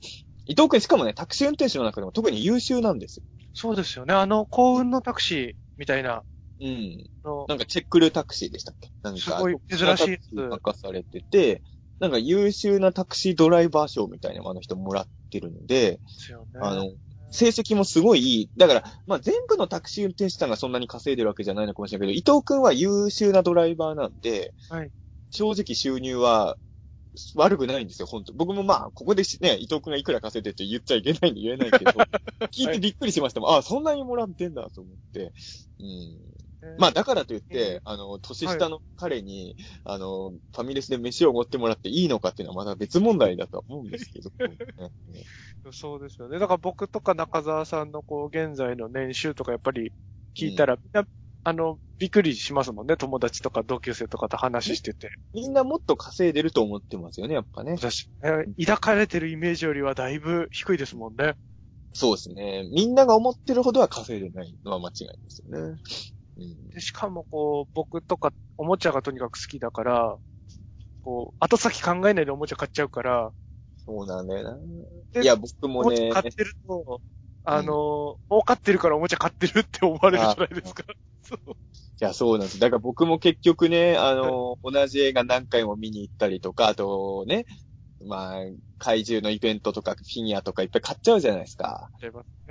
[0.46, 3.24] 伊藤くんしかもね、タクシー運転手の中でも特に優秀なんですよ。
[3.54, 4.14] そうですよね。
[4.14, 6.24] あの、幸運のタクシーみたいな
[6.60, 7.10] うん。
[7.24, 8.90] の、なんかチェックルタクシーでしたっけ？
[9.02, 11.62] なんか、すごい珍しいやつ任されてて、
[12.00, 16.60] なんか優秀なタクシードライバー賞みたいなのもあの人もらってるんで、ですよね。
[16.60, 16.92] あの、
[17.30, 18.50] 成績もすごいいい。
[18.56, 24.90] だから、まあ全部のタクシー運転手さんがそんなに稼いでるわけじゃないのかもしれないけど、伊藤くんは優秀なドライバーなんで、はい
[25.32, 26.56] 正直収入は
[27.34, 31.90] 悪くないんですよ、本当僕もまあ、ここでしね、伊藤くんがいくら稼いでるって言っちゃいけないんで言えないけど、
[32.52, 33.50] 聞いてびっくりしましたもん。
[33.50, 35.32] ああ、そんなにもらってんだと思って。
[35.78, 36.18] うん。
[36.78, 44.30] まあ、だからといって、あの、年下の彼に、あの、ファミレスで飯をおごってもらっていいのかっていうのはまだ別問題だとは思うんですけど。
[44.38, 44.56] ね
[45.72, 46.38] そうですよね。
[46.38, 49.92] だから僕とか中澤さんのこう、現在の年収とかやっぱり
[50.36, 51.06] 聞いたら、みんな、
[51.44, 52.96] あの、びっくりしますもんね。
[52.96, 55.10] 友達とか同級生とかと話してて。
[55.32, 57.72] みんなもっと稼いでると思ってますよね、やっぱね。
[57.72, 61.34] 私、え抱かれてるイメージよりはだいぶ低いですもんね。
[61.92, 62.68] そうですね。
[62.72, 65.80] みんなが思ってるほどは稼いでないのは間違いですよね。
[66.36, 70.16] うんでしかもこう、僕とかおもちゃがとにかく好きだから、
[71.02, 73.32] こう、後先考えないでおもちゃ買っちゃうから、
[73.84, 74.58] そうなんだよな。
[75.12, 77.02] でいや、僕おもねもちゃ、買ってると、
[77.44, 80.84] あの、儲かってるからおもちゃ買ってるって思われるじゃないですか。
[81.22, 81.50] そう。
[81.50, 81.54] い
[82.00, 82.60] や、そうなんです。
[82.60, 87.46] だから僕も結局ね、あの、 同じ映画何回も見に行ったりとか、あとね、
[88.04, 88.44] まあ、
[88.78, 91.88] 怪獣のイベントとかフィギュアとかいっぱい買っちゃうじゃないですか。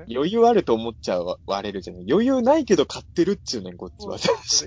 [0.10, 2.06] 余裕あると思っちゃうわれるじゃない。
[2.10, 4.18] 余裕ないけど買ってるっちゅうねん、こっちは。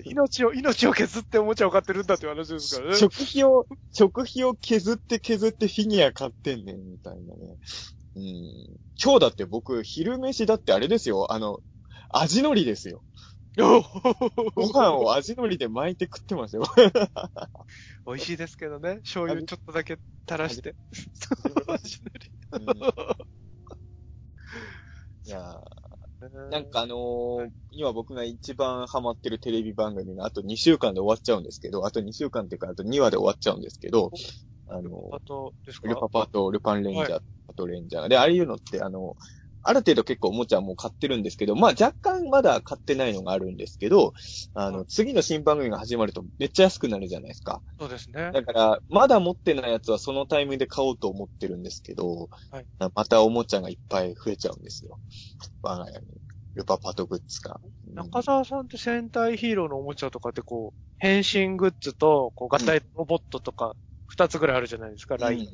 [0.04, 2.96] 命を、命を削っておもちゃを買ってるんだっていう話ですからね。
[2.96, 7.56] 食費を、食費を削って削ってフィギュア買ってんねん、みたいなね。
[8.16, 8.22] うん。
[9.02, 11.32] 今日だって僕、昼飯だってあれですよ。
[11.32, 11.60] あの、
[12.10, 13.02] 味のりですよ。
[13.56, 16.64] ご飯を味のりで巻いて食ってますよ。
[18.06, 18.96] 美味しいですけどね。
[18.96, 19.98] 醤油ちょっとだけ
[20.28, 20.74] 垂らして。
[25.26, 25.60] いや
[26.50, 34.10] なんかあのー、今僕が一番ハマってるテレビ番組があと2週間で終わっちゃうんですけど、あと2週間っていうか、あと2話で終わっちゃうんですけど、
[34.68, 37.20] あのー、ルパパパとルパンレンジャー、
[37.56, 38.08] トレンジャー。
[38.08, 44.12] で、ああいうのって、あのー、ある程度結構おもちゃも買ってるんですけど、まあ若干まだ買ってないのがあるんですけど、
[44.52, 47.62] あの、次の新番組が始まるとめっちゃ安くなるじゃないですか。
[47.80, 48.30] そうですね。
[48.32, 54.98] だから、まだ持ってないやつはそのタイミングで買おうと思ってるんですけど、はい、またおもちゃがいっぱい増えちゃうんですよ。
[55.62, 56.04] 我が家に。
[56.54, 57.60] ルパパトグッズが。
[57.94, 63.74] 中澤さんって戦隊ヒーローのおもちゃとかってこう、変身グッズと、こう、合体ロボットとか、
[64.06, 65.48] 二つぐらいあるじゃないですか、ライン。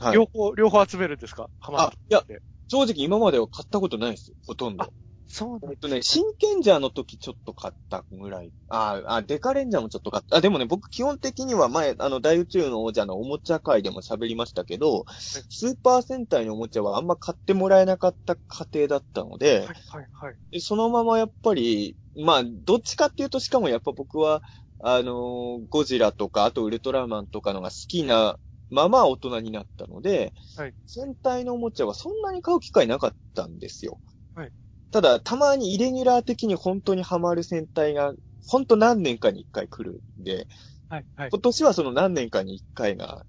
[0.00, 1.48] はい、両方、両方集めるんですか？
[1.60, 1.96] ハマって。
[2.10, 2.22] いや、
[2.68, 4.32] 正直今までは買ったことないです。
[4.46, 4.92] ほとんど。
[5.26, 8.52] そうえっとね、真剣ジャーの時ちょっと買ったぐらい。
[8.68, 10.36] ああ、デカレンジャーもちょっと買った。
[10.36, 19.72] あ、でもね、僕基本的には前、あの、大宇宙の王者のおもちゃ界でも喋りましたけど、スーパー戦隊のおもちゃはあんま買ってもらえなかった家庭だったので、はいは
[20.02, 20.34] いはい。
[20.52, 24.42] でそのままやっぱり、まあ、どっちかっていうと、しかもやっぱ僕は、
[24.80, 28.36] あのー、ゴジラとか、あとウルトラマンとかのが好きな
[28.74, 34.00] まま大人になったので、はい、戦隊のおもちゃはそんなに買う機会なかったんですよ。
[34.34, 34.52] はい、
[34.90, 38.14] ただ、たまにイレギュラー的に本当にハマる戦隊が、
[38.46, 40.46] 本当何年かに一回来るんで、
[40.88, 43.24] はいはい、今年はその何年かに一回が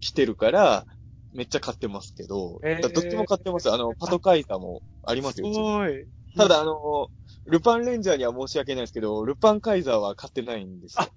[0.00, 0.86] 来てるから、
[1.32, 3.70] めっちゃ買ってますけど、えー、どっちも買ってます。
[3.72, 5.52] あの、 パトカイザもありますよ。
[5.52, 6.06] すごい。
[6.36, 7.08] ただ、あの、
[7.46, 11.02] ルパンレンジャーには申し訳ないですけど、ルパンカイザーは買ってないんですよ。
[11.02, 11.08] あ、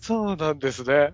[0.00, 1.12] そうなんですね。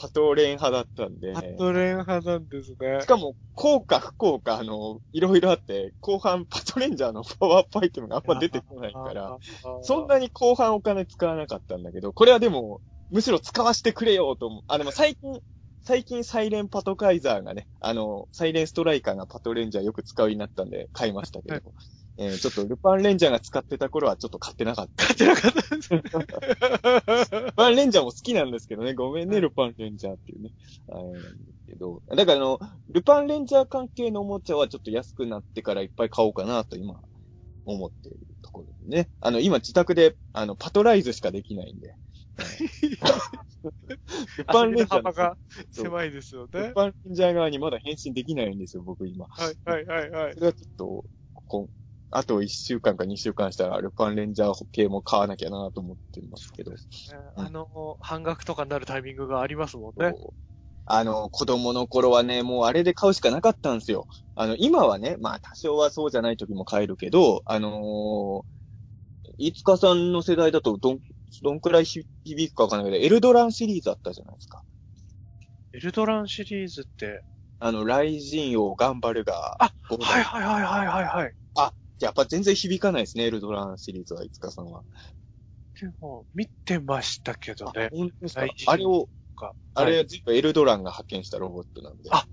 [0.00, 1.32] パトレーン派だったんで。
[1.32, 3.00] パトレーン派なんですね。
[3.02, 9.36] しかも、効果、不効果、あの、いろいろあって、後半パトレンジャーのパワーアップアイテムがあんま出てこないから、
[9.82, 12.80] そんなに後半お金使わなかったんだけど、これはでも、
[13.10, 14.62] むしろ使わせてくれよと思う。
[14.68, 15.40] あ、でも最近、
[15.82, 21.72] 最近サイレンパトカイザーがね、あの、サイレンストライカーがパトレンジャーよく使うようになったんで買いましたけど、
[22.18, 25.06] えー、ちょっとルパンレンジャーが使ってた頃はちょっと買ってなかった。
[25.06, 30.50] 買ってなかったんですルパンレンジャーも好きなんですけどね、ごめんね、ルパンレンジャーっていうね。
[30.90, 32.02] あれなんですけど。
[32.08, 37.00] だからあの、ルパンレンジャー関係のおもちゃはちょっと安くなってからいっぱい買おうかなと今、
[37.64, 39.08] 思っているところでね。
[39.20, 41.94] あの、今自宅で、あの、パトライズしかできないんで。
[44.38, 44.90] ルパンレンジャー。
[44.96, 45.36] 幅が
[45.70, 46.68] 狭いですよね。
[46.68, 49.26] ルパンレンジャー側にまだ変身できないんですよ、僕今。
[49.26, 50.34] はい、はい、はい、はい。
[50.34, 51.04] それはちょっと、
[51.46, 51.68] こ
[52.10, 56.72] あと1週間か2週間したら、ルパンレンジャー系も買わなきゃなと思ってますけど。
[56.72, 56.76] ね
[57.36, 60.12] うん、あの、半額とかになるタイミングがありますもんね。
[60.86, 64.08] あの、子供の頃はね、もうあれで買うしかなかったんですよ。
[64.34, 70.98] あの、今はね、まあ多少はそうじゃない時も買えるけど、あのー、いつかさんの世代だとどん、
[71.42, 72.04] どんくらい響
[72.52, 74.62] くかわかんないけど、エルドランシリーズあったじゃないですか。
[75.72, 77.22] エルドランシリーズって、
[77.60, 79.56] あの、ライジンオー、ガンバルガー。
[79.62, 81.32] あ、はいはいはいはいはいはい。
[81.54, 84.82] あ、やっぱ全然響かないですね、エルドランシリーズは、飯塚さんは。
[85.80, 87.90] でも、見てましたけどね。
[87.92, 88.46] 本当ですか？
[88.66, 89.08] あれを、
[89.74, 92.10] あれは全部エルドランが発見したロボットなんで。
[92.12, 92.26] あ、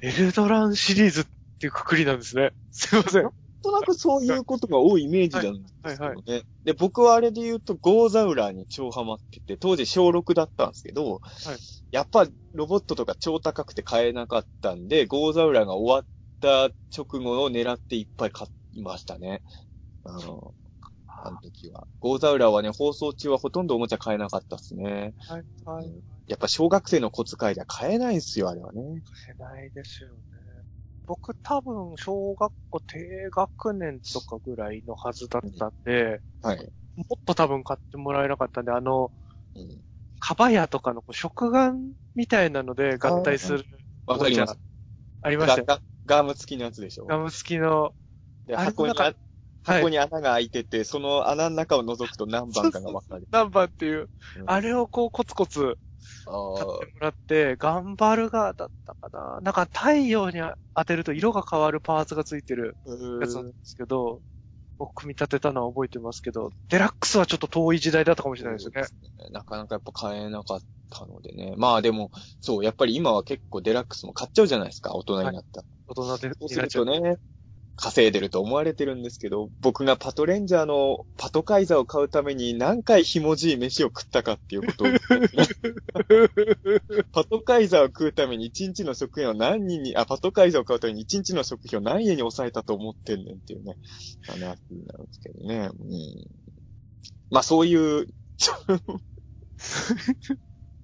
[0.00, 1.26] エルドランシリーズっ
[1.58, 2.52] ていうくくりなんですね。
[2.70, 3.22] すいません。
[3.24, 5.98] なんとなくそういうことが多いイメージなんですけどね。
[6.00, 11.20] はいはいはい、で、僕はあれで言うと、ゴーザウラーに超ハマってて、当時小6だったんですけど、はい、
[11.90, 16.06] やっぱロボットとか超高くて買えなかったんで、ゴーザウラーが終わっ
[16.40, 19.42] た直後を狙っていっぱい買っいましたね。
[20.04, 20.54] あの、
[21.24, 21.86] あの時は。
[22.00, 25.14] ゴーザウラはね、放送中はほとんどおもちゃ買えなかったっすね。
[25.18, 25.92] はい、はい。
[26.26, 28.82] やっぱ小学生の小遣いじゃ買えないんすよ、あれはね。
[29.26, 30.14] 買えないですよね。
[31.06, 36.72] 僕多分、小学校低学年とかぐらいのはずだったんで、はい。
[36.96, 39.10] もっと多分買ってもらえなかったんで、あの、
[39.54, 39.82] うん、
[40.18, 41.72] かばやとかの食玩
[42.14, 43.64] みたいなので合体する。
[44.06, 44.58] わかります。
[45.22, 45.80] ありましたよ。
[46.06, 47.94] ガム付きのやつでしょガム付きの、
[48.48, 48.94] で、箱に、
[49.62, 53.28] 箱に穴が開いてて、はい、その穴の中を覗くと何番かがわかる。
[53.30, 55.78] 何番っていう、うん、あれをこうコツコツ
[56.24, 59.40] 買ってもらって、頑張るがだったかな。
[59.42, 60.40] なんか太陽に
[60.74, 62.76] 当てると色が変わるパーツがついてる
[63.20, 64.22] やつなんですけど、
[64.78, 68.82] を組み立てたのは覚えてますけど、デラックスはちょっと遠い時代だったかもしれないですよね。
[68.82, 71.54] ねなかなかやっぱ買えなかったのでね。
[71.56, 75.64] まあでも、そう、やっぱり今は結構デラックスも買っちゃうじゃないですか、大人になった。
[75.88, 77.16] 大人で、そうするとね、
[77.80, 84.88] 稼いでると思われてるんですけど、僕がパトレンジャーのパトカイザーを買うために何回ひもじい飯を食ったかっていうことを、
[87.12, 93.78] パトカイザーを食うために一日の食費を何人に、あ、パトカイザーを買うために一日の食費を何円に抑えたと思ってんねんっていうね、
[94.22, 95.70] 話になるんですけどね。
[95.78, 96.26] うん、
[97.30, 98.08] まあそういう、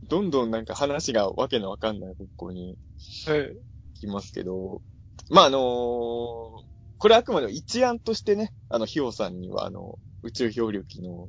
[0.09, 2.79] どんどんなんか話がわけのわかんない方向に
[3.27, 3.57] はい。
[3.95, 4.81] きますけど、
[5.29, 6.74] まあ、あのー
[7.05, 11.29] これあくまでも一案としてね、あの、ヒオさんには、あの、宇宙漂流記の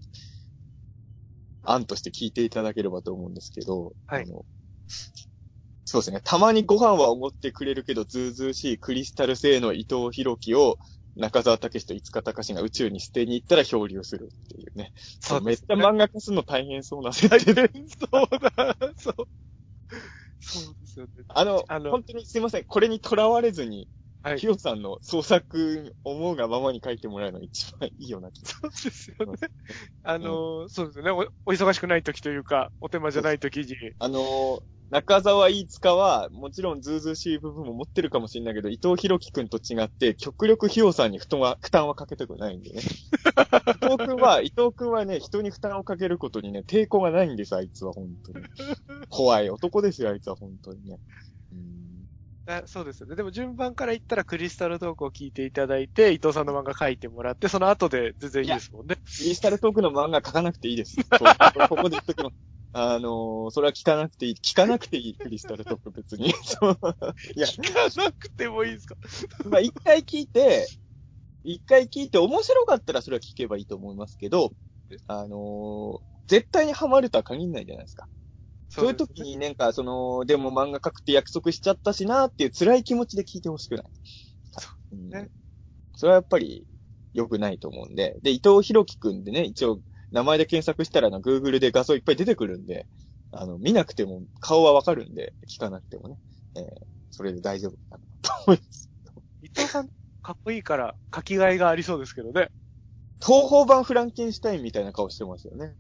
[1.64, 4.46] 案として聞いていただければと思うんですけど、はいあの
[5.84, 6.22] そうですね。
[6.24, 10.78] たまにご飯はおごってくれるけど、ずうずうしいクリスタル製の伊藤博樹を
[11.18, 14.94] 中澤武史と五日隆が宇宙に捨てに行ったら漂流するっていうね。
[15.20, 17.70] そうめっちゃ漫画化するの大変そうな設定で。
[18.10, 19.16] そうだ、そう。
[20.40, 21.12] そうですよね。
[21.28, 22.64] あの、あの本当にすいません。
[22.64, 23.90] これにとらわれずに、
[24.26, 24.40] はい。
[24.40, 28.50] ヒヨさんの創作に思うがままに書いてもらえるのが一番いいような気が。
[28.50, 29.38] そうですよね。
[30.02, 31.28] あの、そうですよねお。
[31.46, 33.76] お忙しくない時というか、お手間じゃない時に。
[34.00, 34.60] あのー、
[34.90, 42.82] 中澤飯塚は、もちろんズうずうしい部分も持ってるかもしれないけど、伊藤博樹くんと違って、極力ヒヨさんに負担は、負担はかけたくないんでね。
[42.82, 48.44] 伊藤くんは、伊藤くんはね、人に負担をかけることにね、抵抗がないんです、あいつは、本当に。
[49.10, 50.98] 怖い男ですよ、あいつは、本当にね。
[51.52, 51.85] うん
[52.48, 53.16] あそうですよね。
[53.16, 58.98] でも順番から言ったらクリスタルトークを聞いていただいて、伊藤さんの漫画書いてもらって、その後で全然いいですもんね。
[58.98, 60.98] クリスタルトークの漫画書かなくていいです。
[61.70, 62.36] ここで言っときます。
[62.74, 64.36] あのー、それは聞かなくていい。
[64.36, 66.28] 聞かなくていい、クリスタルトーク別に。
[67.36, 68.96] いや、聞かなくてもいいですか？
[69.46, 70.68] まあ一回聞いて、
[71.44, 74.52] 一回聞いて面白かったらそれは聞けばいいと思いますけど、
[75.08, 78.08] あのー絶対にハマるとは限らないじゃないですか。
[78.76, 83.86] そういう時になんか、その、でも漫画書くって約束しちゃったしなっていう辛い気持ちで聞いてほしくない。
[84.92, 85.30] うんね
[85.98, 86.68] それはやっぱり
[87.14, 88.18] 良くないと思うんで。
[88.22, 92.88] で、伊藤博樹くんでね、一応名前で検索したらあの Google で画像いっぱい出てくるんで、
[93.32, 96.18] あの、見なくても顔はわかるんで、聞かなくてもね。
[96.58, 96.64] えー
[97.12, 98.90] それで大丈夫かなと思います。
[99.42, 99.88] 伊藤さん、
[100.22, 102.50] かっこいいから書きがいがありそうですけどね。
[103.26, 105.76] 東方版フランケンシュタインみたいな顔してますよね。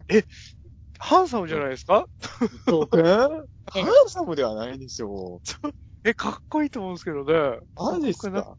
[0.99, 2.07] ハンサムじゃないですか？
[2.41, 3.27] 伊藤くんハ
[4.05, 5.41] ンサムではないでしょ
[6.03, 7.33] え、かっこいいと思うんですけどね。
[7.33, 7.61] う。
[7.77, 8.57] 何ですか？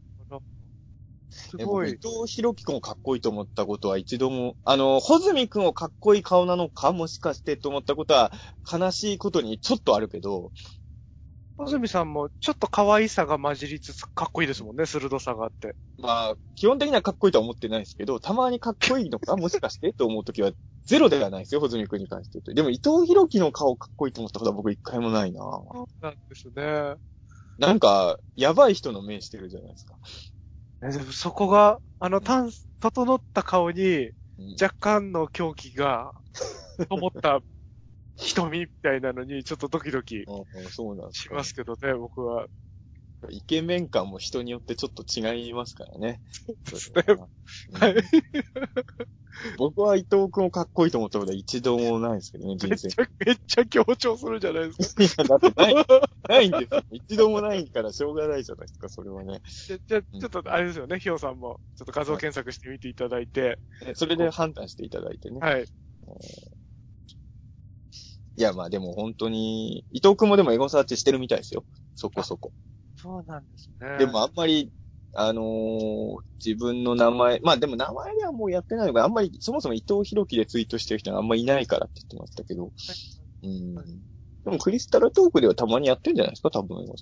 [1.29, 1.91] すごい。
[1.91, 1.91] 伊。
[1.93, 8.31] 藤博樹くんをかっこいいと思ったことは一度も、あの、穂積くんをかっこいい顔なのかもしかしてと思ったことは、
[8.71, 10.51] 悲しいことにちょっとあるけど、
[11.57, 15.75] 小泉さんもちょっと可愛さが混じりつつかっこいいですもんね、鋭さがあって。
[15.97, 20.51] まあ、基本的にはかっこいいとは思ってないですけど、たまにかっこいいのかもしかしてと思うときは、
[20.87, 22.53] ゼロではないですよ、穂積くんに関して言うと。
[22.53, 26.95] でも伊藤博樹の顔かっこいいと思ったことは僕一回もないなそうなんですね。
[27.57, 29.97] なんか、やばい人の目してるじゃないですか。
[30.83, 36.13] えでもそこが、あの、たん、整った顔にうん若干の狂気が、
[36.89, 37.41] 思った
[38.15, 40.25] 瞳みたいなのに、ちょっとドキドキ
[41.11, 42.47] しかますけどね、僕は。
[43.29, 46.21] イケメン感も人によってちょっと違いますからね。
[46.69, 47.19] ですねうん
[47.79, 47.95] はい
[49.57, 55.03] 僕は伊藤くんをかっこいいと思ったことは一度もないですけどね、人生めっちゃ、めっちゃ強調するじゃないですか。
[55.03, 55.75] いや、だってない、
[56.27, 56.83] ないんですよ。
[56.91, 59.41] 一度もないからしょうがないじゃないですか、それはね。
[59.45, 65.39] じゃ、じゃ、ちょっとあれですよね、ヒヨさんも、ちょっと画像検索してみていただいて、ねそれで判断していただいてね。
[65.39, 65.65] はい。
[68.37, 71.65] いや、まあでも本当に、伊藤くんもでもエゴサーチしてるみたいですよ。
[71.95, 72.53] そこそこ。
[72.97, 73.97] そうなんですね。
[73.99, 74.71] でもあんまり、
[75.15, 82.71] あのー自分の名前、まあでも名前ではもうやってないのが、あんまり、そもそも伊藤博樹でツイートしてる人があんまりいないからって言ってましたけど、
[83.41, 83.73] うん。
[83.75, 83.81] で
[84.51, 86.93] もクリスタルトークではたまにやってるんじゃないですか、多分ね。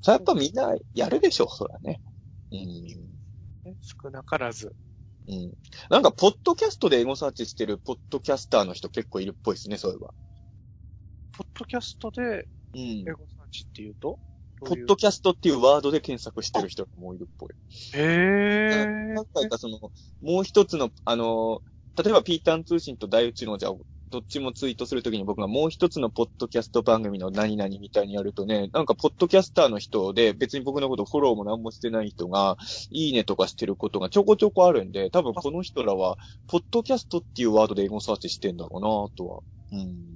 [0.00, 2.00] それやっぱみんなやるでしょ、そらね。
[2.52, 2.60] うん。
[3.64, 4.72] ね少なからず。
[5.26, 5.52] うん。
[5.90, 10.14] なんか、ポッドキャストでエゴサーチしてるポッドキャスターの人結構いるっぽいですね、そういえば。
[11.32, 12.22] ポッドキャストで、
[12.74, 13.12] うんエ。
[13.12, 14.18] ゴサーチっていうと？
[14.60, 17.50] ポッドキャストっていうワードで検索してる人もいるっぽい。
[17.94, 19.14] へー。
[19.14, 19.78] 何回かその、
[20.22, 21.62] もう一つの、あの、
[22.02, 23.72] 例えばピーターン通信と大宇宙のじゃあ、
[24.10, 32.56] どっちもツイートするときに僕がもう一つのポッドキャスト番組の何々みたいにやるとね、なんかポッドキャスターの人で別に僕のことフォローも何もしてない人が、
[32.90, 39.40] いいねとかしてることがちょこちょこあるんで、多分この人らは、ポッドキャストっていうワードでエゴサーチしてんだろうなとは、
[39.72, 40.09] うん、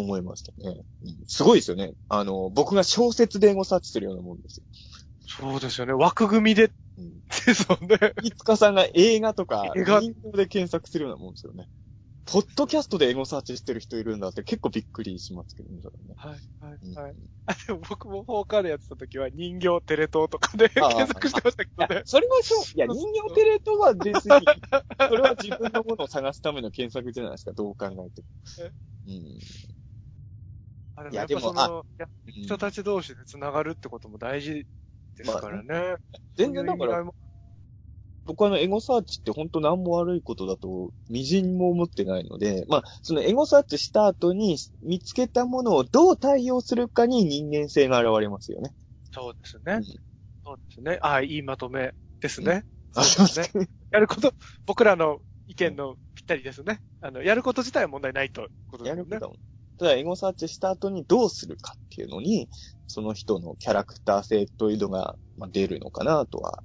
[0.00, 1.92] 思いましたね、うんすごいですよね。
[2.08, 4.64] あの、僕が小説でエゴサーチするようなもんですよ。
[5.26, 5.92] そうですよね。
[5.92, 7.98] 枠組みでうんですもんね。
[8.22, 11.68] 飯塚さんが映画とか、映画人形で検索するようなもんですよね。
[12.26, 16.14] ポッドキャストでエゴサーチしてる人いるんだって結構びっくりしますけどね、それね。
[16.16, 17.14] はい、はい、うんはい。
[17.46, 22.02] あ、でも僕もフォーカーでやってた時は人形テレ東とかで検索してましたけどね。
[22.06, 22.64] それはそう。
[22.74, 22.96] いや、人
[23.28, 24.46] 形テレ東は別に、
[25.08, 28.04] それは自分のものを探すための検索じゃないですか、どう考えても。
[29.06, 29.38] うん。
[30.96, 34.64] あでいやもやっぱそでもの、や人たち同士で繋がるってことも大事
[35.16, 35.96] ですからね。
[36.36, 37.04] 全然だから、
[38.26, 48.72] 僕はあの、エゴサーチって本当何も悪いことだと、微塵も思ってないので、まあ、そのエゴサーチした後に見つけたものをどう対応するかに人間性が現れますよね。
[49.12, 49.84] そうですねうん。
[50.44, 50.98] そうですね。
[51.02, 52.64] あいいまとめですね。
[52.94, 53.68] あそうですね。
[53.90, 54.32] やること、
[54.66, 56.80] 僕らの意見のぴったりですね。
[57.00, 59.36] あの、やること自体は問題ないということですねやること。
[59.78, 62.48] ただ、エゴサーチした後にどうするかっていうのに、
[62.86, 66.62] その人のキャラクター性というのが、まあ、出るのかなとは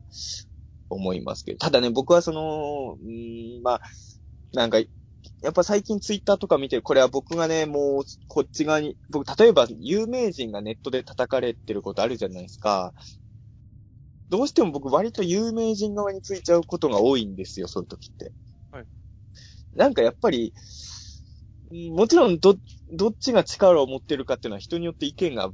[0.90, 1.58] 思いますけど。
[1.58, 3.82] ただね、僕はその、ん、まあ、
[4.54, 4.80] なんか、
[5.42, 12.94] やっぱ最近ツイッターとか見てる、これは僕がね、もう、こっち側に、僕、例えば有名人がネットで叩かれてることあるじゃないですか。
[14.30, 18.32] どうしても僕割と有名人側についちゃうことが多いんですよ、そういう時って。
[18.72, 18.86] はい。
[19.74, 20.54] なんかやっぱり、
[21.72, 22.56] うんもちろんど、
[22.92, 25.50] どっちが力を持ってるかっていうのは人によって意見が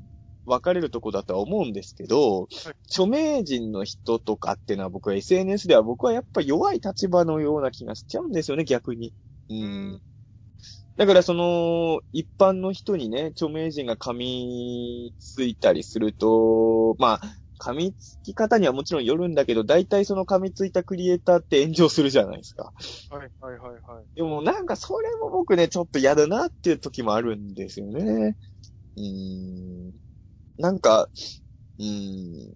[0.45, 2.47] 分かれるとこだとは思うんですけど、
[2.89, 9.13] 著名人の人とかっていうのは僕は SNS では僕はやっぱ弱い立場のような気がしちゃうんですよね、逆に。
[9.49, 10.01] うん。
[10.97, 17.21] だからその、一般の人にね、著名人が噛みついたりすると、まあ、
[17.59, 22.73] 噛みつき方にはもちろんよるんだけど、大体その噛みついたクリエイターって炎上するじゃないですか。
[23.09, 24.05] はい、はい、はい、はい。
[24.15, 28.37] でもなんかそれも僕ね、ちょっと嫌だなっていう時もあるんですよね。
[28.97, 29.93] うーん。
[30.57, 31.09] なんか、
[31.79, 32.55] うーん。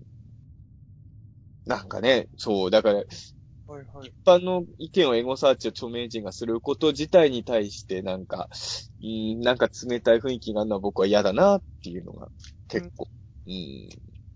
[1.65, 3.03] なんかね、そう、だから、
[3.67, 4.07] はい、はい。
[4.07, 8.49] 一般の意見をエゴサーチを著名人がすること自体に対してなんか、
[9.01, 12.29] うーん、なんか冷たい雰囲気があるのは僕は嫌だなっていうのが
[12.67, 13.07] 結構。
[13.47, 13.89] うん。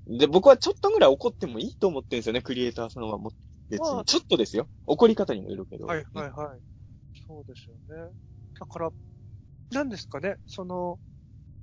[0.08, 3.32] で、僕はちょっとぐらい怒ってもいいと思ってるんですよね、クリエイターさんはもう
[3.70, 4.06] 別まあに。
[4.06, 4.70] ちょっとですよ。
[4.86, 5.88] 怒り方にもよるけど。
[5.88, 6.60] はい、はい、はい。
[7.28, 7.76] そうですよ
[8.08, 8.14] ね。
[8.60, 8.92] だから、
[9.72, 11.00] なんですかね、その、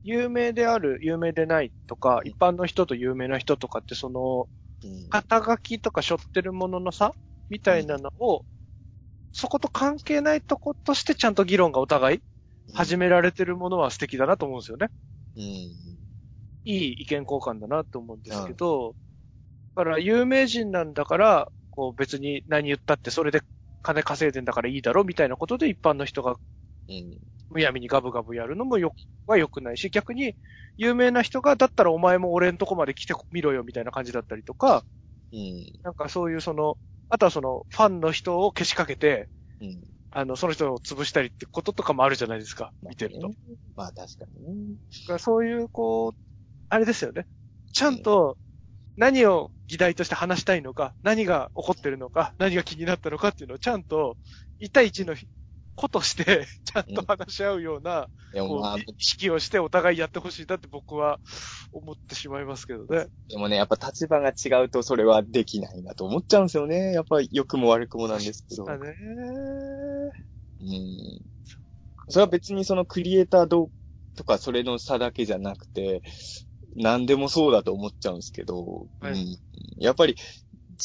[0.02, 4.48] 有名である、有名でないとか、一般の人と有名な人とかって、その、
[4.82, 5.10] うん。
[5.10, 7.14] 肩書きとか背負ってるものの差
[7.50, 8.44] みたいなのを、
[9.32, 12.20] そこと関係ないとことしてちゃんと議論がお互い
[12.74, 14.90] 始められてるものは素敵だなと思うんですよね。
[15.34, 15.89] うん。
[16.64, 18.96] いい意見交換だなと思うんですけど、
[19.76, 23.42] だから有名人なんだから、こう別に何言ったってそれで
[23.82, 26.36] 金稼いでんだからいいだろみたいなことで一般の人が
[26.88, 27.18] うん。
[27.50, 28.94] むやみにガブガブやるのもよ、
[29.26, 30.36] は良くないし、逆に
[30.76, 34.84] 有名な人がだったらお前も俺んとこまで来てみろよみたいな感じだったりとか、
[35.32, 35.72] うん。
[35.82, 39.28] なんかそういうその、あとはそのファンの人をけしかけて、
[39.60, 39.82] うん。
[40.12, 43.20] あの、その人を潰したりってこととかもあるじゃないですか、見てると。
[43.20, 43.56] まあね。
[43.76, 45.18] まあ確かにね。
[45.18, 46.29] そういう、こう、
[46.70, 47.26] あれですよね。
[47.72, 48.38] ちゃんと
[48.96, 54.16] 何を議題として話したいのか、何が起こってるのか、何が気になったのかっていうのをちゃんと、
[54.60, 55.14] 1対1の
[55.74, 61.18] 子として、 ちゃんと話し合うような、でもまあ意識をしてお互いやってほしいなって僕は
[61.72, 63.06] 思ってしまいますけどね。
[63.28, 66.92] でもね、やっぱ立場が違うとそれはできないなと思っちゃうんですよね。
[66.92, 68.64] やっぱり良くも悪くもなんですけど。
[68.64, 68.94] だね
[70.60, 71.20] うん。
[72.08, 73.70] それは別にそのクリエイターどう
[74.16, 76.02] とかそれの差だけじゃなくて、
[76.76, 79.38] 何でもそうだと思っちゃうんですけど、はいうん。
[79.78, 80.16] やっぱり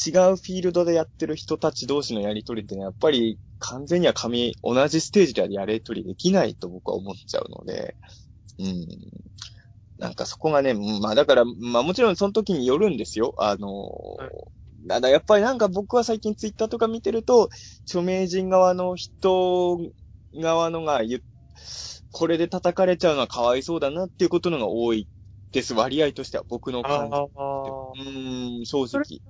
[0.06, 7.96] 違うフィールドでやってる人たち同士のやりとりってやっぱり完全には紙、同じステージではやりとりできないと僕は思っちゃうので、
[8.58, 8.86] うん。
[9.98, 13.34] なんかそこがね、うんまあだから、まあもちろんその時によるんですよ。
[13.38, 13.84] あの、
[14.18, 14.30] はい
[14.88, 17.48] ただやっぱりなんか僕は最近ツイッターとか見てると、
[17.86, 19.80] 著名人側の人
[20.32, 21.20] 側のが言っ
[22.12, 25.08] これで叩かれちゃうのはかわいそうだなっていうことのが多い
[25.56, 25.74] です。
[25.74, 27.18] 割合としては僕の感じ。
[27.18, 27.24] ああ。
[27.24, 29.20] うーん、正直。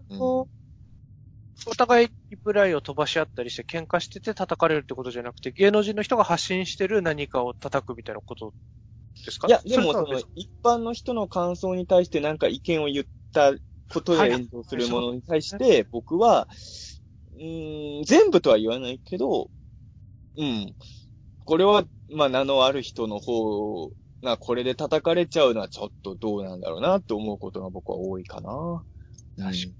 [1.68, 8.52] お互いリプライを飛ばし合ったりして喧嘩してて叩かれるってことじゃなくて、芸能人の人が発信してる何かを叩くみたいなこと
[9.24, 9.48] ですか？
[9.48, 13.54] いや、でもその一般の人の感想に対してなんか意見を言った
[13.92, 16.46] ことはいで炎上するものに対して、僕は、
[17.34, 19.50] うーん、全部とは言わないけど、
[20.36, 20.74] うん。
[21.44, 23.90] これは、まあ、名のある人の方
[24.26, 28.84] がこれで叩かれちゃうのはちょっとどうなんだろうなって思うことが僕は多いかな。
[29.38, 29.74] 確かに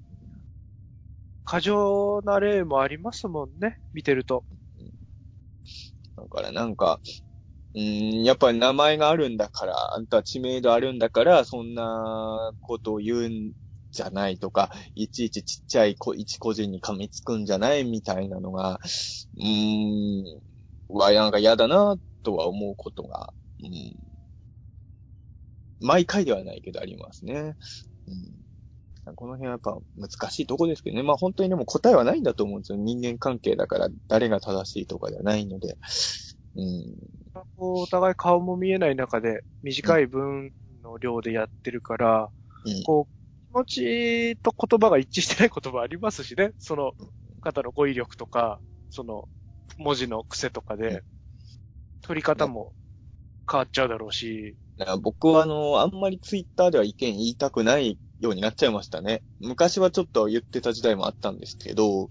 [1.44, 4.44] 過剰な例もありますもんね、見てると。
[6.16, 7.00] だからなんか、
[7.74, 13.52] うーん、やっぱり名前があるんだから、あんたは知名度あるんだから、そんなことを言うん
[13.92, 18.80] じゃないとか、いちいちちっちゃいこ一個人に噛みつくんじゃないみたいなのが、
[19.36, 20.40] うーん、
[20.88, 23.32] はなんか嫌だなとは思うことが、
[23.62, 23.94] うん、
[25.80, 27.56] 毎回ではないけどありますね。
[29.06, 31.02] うん、この辺はやっぱ難しいとこですけどね。
[31.02, 32.78] まあ本当にでも答えはないんだと思うんですよ。
[32.78, 35.76] 人間関係だから誰が正しいとかではないので。
[36.56, 36.96] うん、
[37.58, 40.52] お互い顔も見えない中で短い文
[40.82, 42.30] の量でやってるから、
[42.64, 46.52] うんこう、気持ちと言葉が一致してない言葉ありますしね。
[46.58, 46.92] その
[47.42, 48.58] 方の語彙力とか、
[48.90, 49.28] その
[49.76, 51.02] 文字の癖とかうんで、
[52.00, 52.72] 取り方も
[53.50, 54.56] 変わっちゃうだろうし、
[55.00, 59.22] 僕はあの、あんまりツイッターでは意見言いたくないようになっちゃいましたね。
[59.40, 62.10] 昔はちょっと言ってた時代もあったんですけど、うん、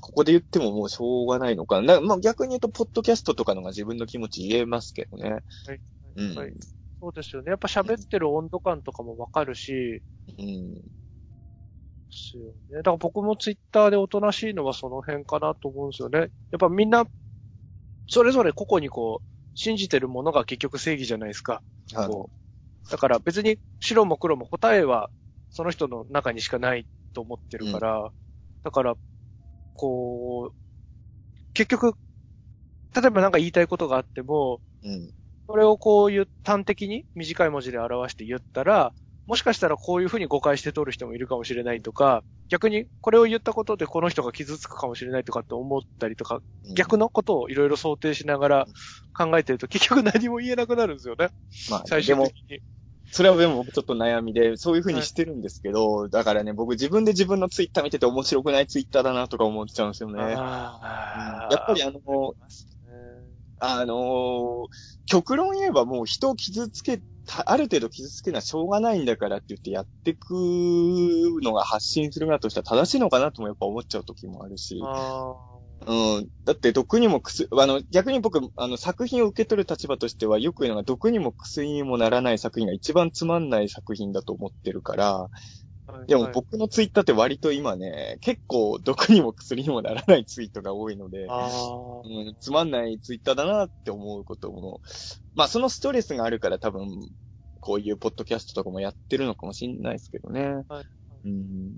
[0.00, 1.94] ここで言ってももうしょうがないのかな。
[1.96, 5.40] なまあ、逆に言うと、ポッドキャストとかのが自分の気持ち言えますけどね。
[6.16, 6.34] うん。
[6.36, 6.52] はい
[7.00, 7.50] そうですよね。
[7.50, 10.02] やっぱ喋ってる温度感とかもわかるし、
[10.38, 10.74] うん。
[10.74, 10.80] で
[12.10, 12.76] すよね。
[12.78, 16.18] だから僕もツイッターでおとなしいのはその辺かなと思うんですよね。
[16.18, 17.04] やっぱみんな、
[18.06, 21.62] それぞれ個々にこう、信じてるものが結局正義じゃないですか。
[21.94, 22.10] はい
[22.90, 25.08] だから別に白も黒も答えは
[25.48, 28.10] その人の中にしかないと思ってるから、
[28.64, 28.96] だから、
[29.74, 30.54] こう、
[31.54, 31.94] 結局、
[32.94, 35.10] 例えばなんか言いたいことがあっても、うん。
[35.46, 38.94] それをこういう端的に短い文字で表して言ったら、
[39.26, 46.40] もしかしたらこういうふうに誤解して取る人もいるかもしれないとか、逆にこれを言ったことでこの人が傷つくかもしれないとかって思ったりとか、
[46.76, 48.66] 逆の、のことをいろいろ想定しながら
[49.16, 51.30] 考えてると結局何も言えなくなるんですよね。
[51.70, 52.60] まあ、最終的、に。
[53.10, 60.20] それはでも僕ちょっと悩みで、そういう風にしてるんですけど、だからね、僕自分で自分のツイッター見てて面白くないツイッターだなとか思っちゃうんですよね。
[60.20, 62.34] やっぱりあの、
[63.64, 64.66] あの
[65.06, 70.30] 極論言えばもう人を傷つけ、たある程度傷つけるのはしょうがないんだからって言ってやってく
[71.42, 74.80] のが発信するなとしたら正しいのかなともやっぱ思っちゃう時もあるし。
[75.86, 76.28] うん。
[76.44, 85.28] だって毒にもくす、あの、逆に僕、あの、作品を受け取る立場としてはよく言うのが毒にも薬にもならない作品が一番つまんない作品だと思ってるから、
[86.06, 94.80] でも、僕のツイッターって割と今ね、結構毒にも薬にもならないツイートが多いので、うん、つまんないツイッターだなって思うことも、
[95.34, 96.88] まあそのストレスがあるから多分、
[97.60, 100.64] こういうポッドキャストとかもやってるのかもしれないですけどね。
[100.68, 100.84] はい
[101.24, 101.72] うん。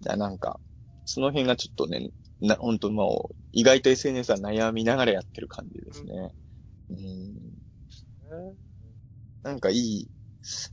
[0.00, 0.60] なんか、
[1.04, 6.32] その辺がちょっとね、な、本当もう、意外と SNS は悩みながらやってる感じですね。
[6.90, 7.60] うん。
[9.42, 10.08] なんかいい、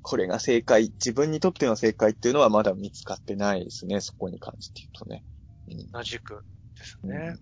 [0.02, 5.24] これが正解、自分にとっての正解っていうのはまだ見つかってないですね、そこに関して言うとね。
[5.70, 5.92] うん。
[5.92, 6.44] 同じく
[6.78, 7.36] ですね。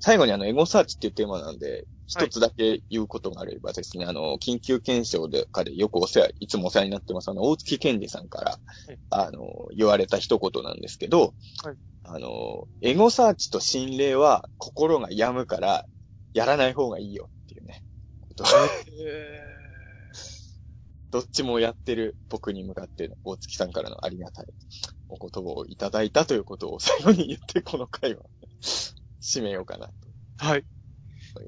[0.00, 8.98] 最後にあの、エゴサーチっていうテーマなんで、一つだけ言うことがあればですね、あの、緊急検証で、かでよくお世話、いつもお世話になってます、あの、大月健二さんから、い。
[9.10, 11.76] あの、言われた一言なんですけど、はい。
[12.04, 15.84] あの、エゴサーチと心霊は心が病むから、
[16.32, 17.82] やらない方がいいよっていうね。
[18.20, 18.46] ことを
[19.04, 19.47] え
[21.10, 24.46] どっちもやってる僕に向かって、大月さんからのありがたい
[25.08, 28.22] お言葉をいただいたということを最後に言って、この回は
[29.20, 30.64] 締めようかなとーはい。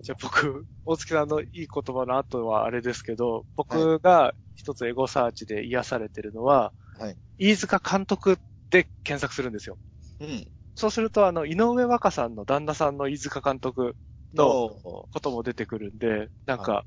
[0.02, 8.36] じゃあ僕、大月さんのいい言葉の後はあれですけど、僕が一つエゴサーチで癒されてるのは、はい飯塚監督
[8.70, 9.78] で検索するんですよ。
[10.20, 10.46] うん。
[10.74, 13.96] そうすると、あの、井上和香さんの旦那さんの飯塚監督
[14.34, 16.84] のの、ことも出てくるんで、なんか、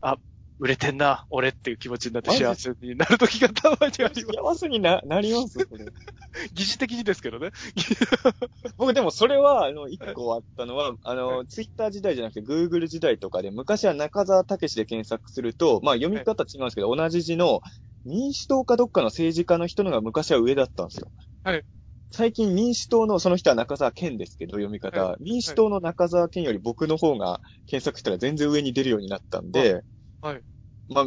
[0.00, 0.18] あ、
[0.58, 4.20] 売れてんな、俺っていう気持ちになって幸せになる時がたまにあります。
[4.22, 5.66] 幸せにな、なります？
[5.66, 5.84] これ。
[6.54, 7.50] 疑似的にですけどね。
[8.76, 17.60] 僕でもそれは、あの、一個あったのは、あの、ツイッター時代じゃなくて、グーグル時代とかで、昔は中沢武史で検索すると、まあ読み方違うんですけど、同じ字の、
[18.04, 21.10] 民主党かどっかの政治家の人のが昔は上だったんですよ。
[21.42, 21.64] はい。
[22.12, 29.82] 最近民主党の、その人は中沢健ですけど、読み方、は民主党の中沢健より僕の方が検索したら全然上に出るようになったんで、
[30.24, 30.42] はい。
[30.88, 31.06] まあ、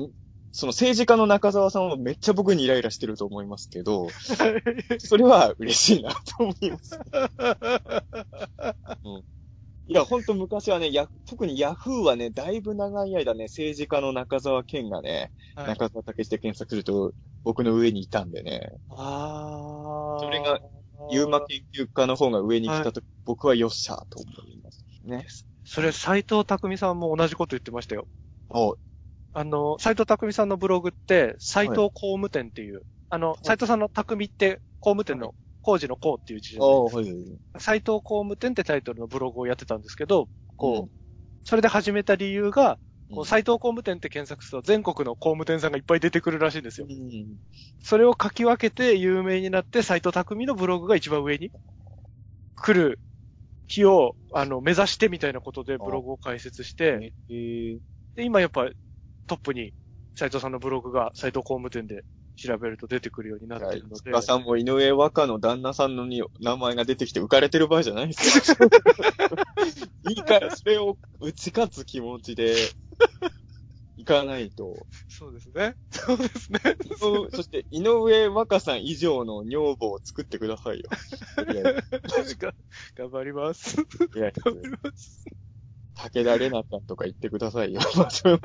[0.51, 4.10] その政治家の中沢さんはめっちゃ僕にイライラしてると思いますけど、
[4.99, 6.99] それは嬉しいなと思います。
[9.89, 17.14] いや、ほんと昔はね、や、特にヤフーはね、だいぶ長い間ね、政治家の中沢健がね、はい中沢武史で検索すると、
[17.44, 20.60] 僕の上にいたんでね、あーそれが、
[21.10, 25.26] ユーマ研究家の方が上に来たとき、僕はよっしゃーと思いますね。
[25.64, 28.07] それ、斎藤匠さんも同じこと言ってましたよ。
[28.49, 28.77] お
[29.38, 32.81] あの、斎藤匠さんのブログって、斎藤工務店っていう、
[33.11, 37.05] あの、斎藤さんの匠って工務店の工事の工っていう字じゃないおはい。
[37.59, 40.89] 斎藤工務店ってタイトルのブログをやってたんですけど、こう、うん。
[41.43, 42.80] それで始めた理由が、
[43.14, 46.88] こう、斎藤工務店って検索すると全国の工務店さんがいっぱい出てくるらしいんですよ。
[46.89, 46.91] う。
[46.91, 47.38] ん。
[47.84, 51.51] それを書き分けて有名になって、斎藤匠のブログが一番上に
[52.55, 52.99] 来る
[53.68, 57.80] 日を、あの、目指してみたいなことでブログを開設して、えー、
[58.15, 58.68] で、今やっぱ
[59.28, 59.74] トップに
[60.16, 62.04] 斎藤さんのブログが斎藤工務店で
[62.38, 63.95] 調べると出てくるようになっているので。
[63.95, 68.58] 塚さんも井上和歌の旦那さんのに名前が出てきて浮かれてる場合じゃないですよ。
[70.10, 72.56] いいから、それを打ち勝つ気持ちで、
[73.98, 74.86] いかないと。
[75.08, 75.76] そうですね。
[75.91, 76.60] そうですね。
[76.99, 80.90] そそして、井上和歌さん以上の女房を作ってくださいよ。
[81.52, 82.54] いやいやが
[82.95, 83.82] 頑張ります。
[84.16, 85.26] いや頑張ります。
[85.98, 87.82] 武田玲奈さんとか言ってくださいよ。
[87.98, 88.40] まあ、そういう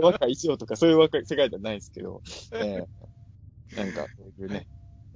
[0.00, 2.22] 和歌以上とか、そういう和歌世界じゃないですけど、
[2.52, 2.86] えー
[3.76, 4.66] なんか、そういうね、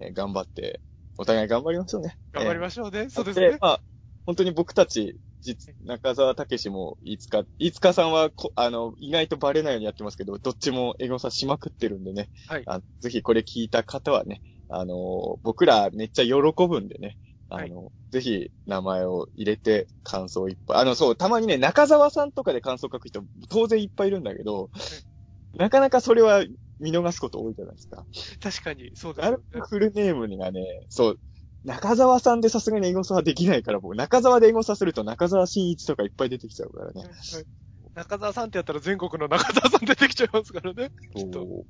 [0.01, 0.81] えー頑張って、
[1.19, 2.17] お互い頑張りましょうね。
[2.33, 3.11] 頑張りましょうね。
[3.11, 3.51] そうですね。
[3.51, 3.81] でまあ、
[4.25, 12.31] 本当に僕たち、実、中澤武史も、いつか、いつかさんはこ、あの、意外とバレないようにやってますけど、どっちもエゴサしまくってるんでね。
[12.47, 16.33] はいあぜひこれ聞いた方はね、あの、僕らめっちゃ喜
[16.69, 17.17] ぶんでね。
[17.51, 20.79] あの、ぜひ名前を入れて感想いっぱい。
[20.79, 24.71] あの、そう、たまにね、中澤さんとかで感想書く人、当然いっぱいいるんだけど、
[25.55, 26.45] なかなかそれは
[26.79, 28.05] 見逃すこと多いじゃないですか。
[28.41, 29.45] 確かに、そうですあよね。
[29.53, 31.21] るフルネームにがね、そう、
[31.65, 37.03] 中澤さんでさすがにエゴサはできないから、僕、中澤でエゴサすると中澤慎一とかいっぱい出てきちゃうからね。
[37.03, 37.47] はい
[37.93, 40.91] 中澤さんってやったら全国の中澤さん出てきちゃいますからね。
[41.15, 41.65] きっと。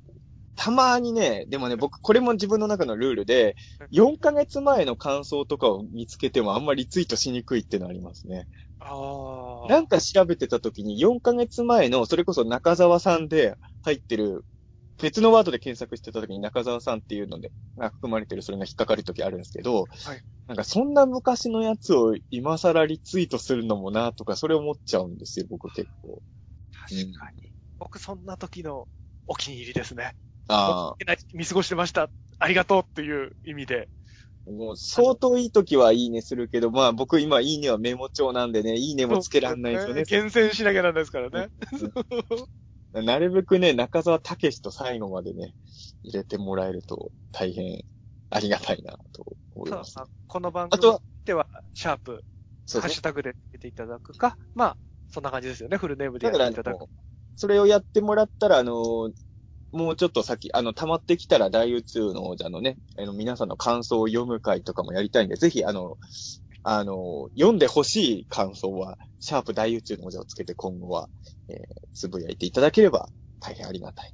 [0.55, 3.55] たまにね、でもね、僕、これも自分の中のルールで、
[3.91, 8.47] 4ヶ月前の感想とかを見つけてもあんまりリツイートしにくいっていうのありますね。
[8.79, 9.67] ああ。
[9.67, 14.45] なんか調べてた時に4ヶ月前の、それこそ中澤さんで入ってる、
[15.01, 26.21] 別のワードで検索してた時に中澤さんっていうので、が含まれてるそれが引っかかる時あるんですけど、はいなんかそんな昔のやつを今更リツイートするのもなとか、それ思っちゃうんですよ、僕結構。
[26.73, 27.53] 確かに。
[27.79, 28.87] 僕そんな時の
[29.27, 30.13] お気に入りですね。
[30.51, 30.95] あ
[31.33, 32.09] 見過ごしてました。
[32.39, 33.89] ありがとうっていう意味で。
[34.47, 40.03] あ、もう相当いい時はいいねするけど、まあ僕今いいねはメモ帳なんでね、いいねもつけらんないですよね。
[40.03, 41.49] 厳選しなきゃなんですからね。
[42.93, 45.53] なるべくね、中澤武史と最後までね、
[46.03, 47.83] 入れてもらえると大変
[48.29, 49.25] ありがたいなと
[49.55, 49.95] 思いそうます。
[50.27, 50.81] この番組
[51.23, 52.23] では、シャープ。
[52.73, 54.77] ハッシュタグでつけていただくか、まあ、
[55.09, 55.75] そんな感じですよね。
[55.75, 56.85] フルネームでやっていただく。
[57.35, 59.11] それをやってもらったら、あの、
[59.71, 65.97] もうちょっと先、あの、溜まってきたら大宇宙の王者のね、あの、皆さんの感想を読む会とかもやりたいんで、ぜひ、あの、
[66.63, 71.09] あの、読んでほしい感想は、シャープ大宇宙の王者をつけて今後は、
[71.47, 71.57] えー
[71.93, 74.11] つぶやいていただければ大変ありがたい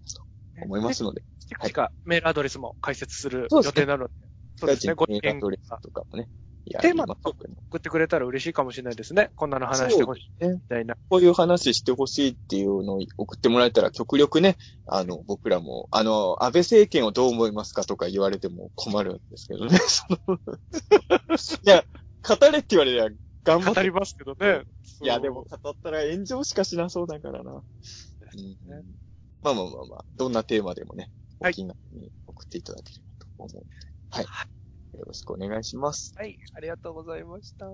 [0.57, 4.13] なと思いますので、近々メールアドレスも解説する予定なので、
[4.57, 4.93] そうですね。
[4.93, 6.27] ご意見アドレスとかもね、や
[6.69, 9.31] テーマ送ってくれたら嬉しいかもしれないですね。
[9.35, 10.43] こんなの話してほしい。
[10.43, 10.95] ねみたいな。
[11.09, 19.77] こういう話してほしいっていうのを送ってもらえたら極力ね、あの、僕らも、あの、安倍政権をどう思いますかとか言われても困るんですけどね。
[19.77, 21.83] そ のいや、
[22.27, 23.09] 語れって言われりゃ
[23.43, 23.79] 頑張って。
[23.79, 24.63] 語りますけどね。
[25.01, 27.51] いや、でも語ったら炎上しかしなそうだからな。
[27.51, 27.61] うん
[29.41, 33.65] まあまあまあまあ、どんなテーマでもね、はいお気軽に送っていただければと思うので、
[34.09, 34.25] はい。
[34.97, 36.15] よろしくお願いします。
[36.15, 37.65] はい、ありがとうございました。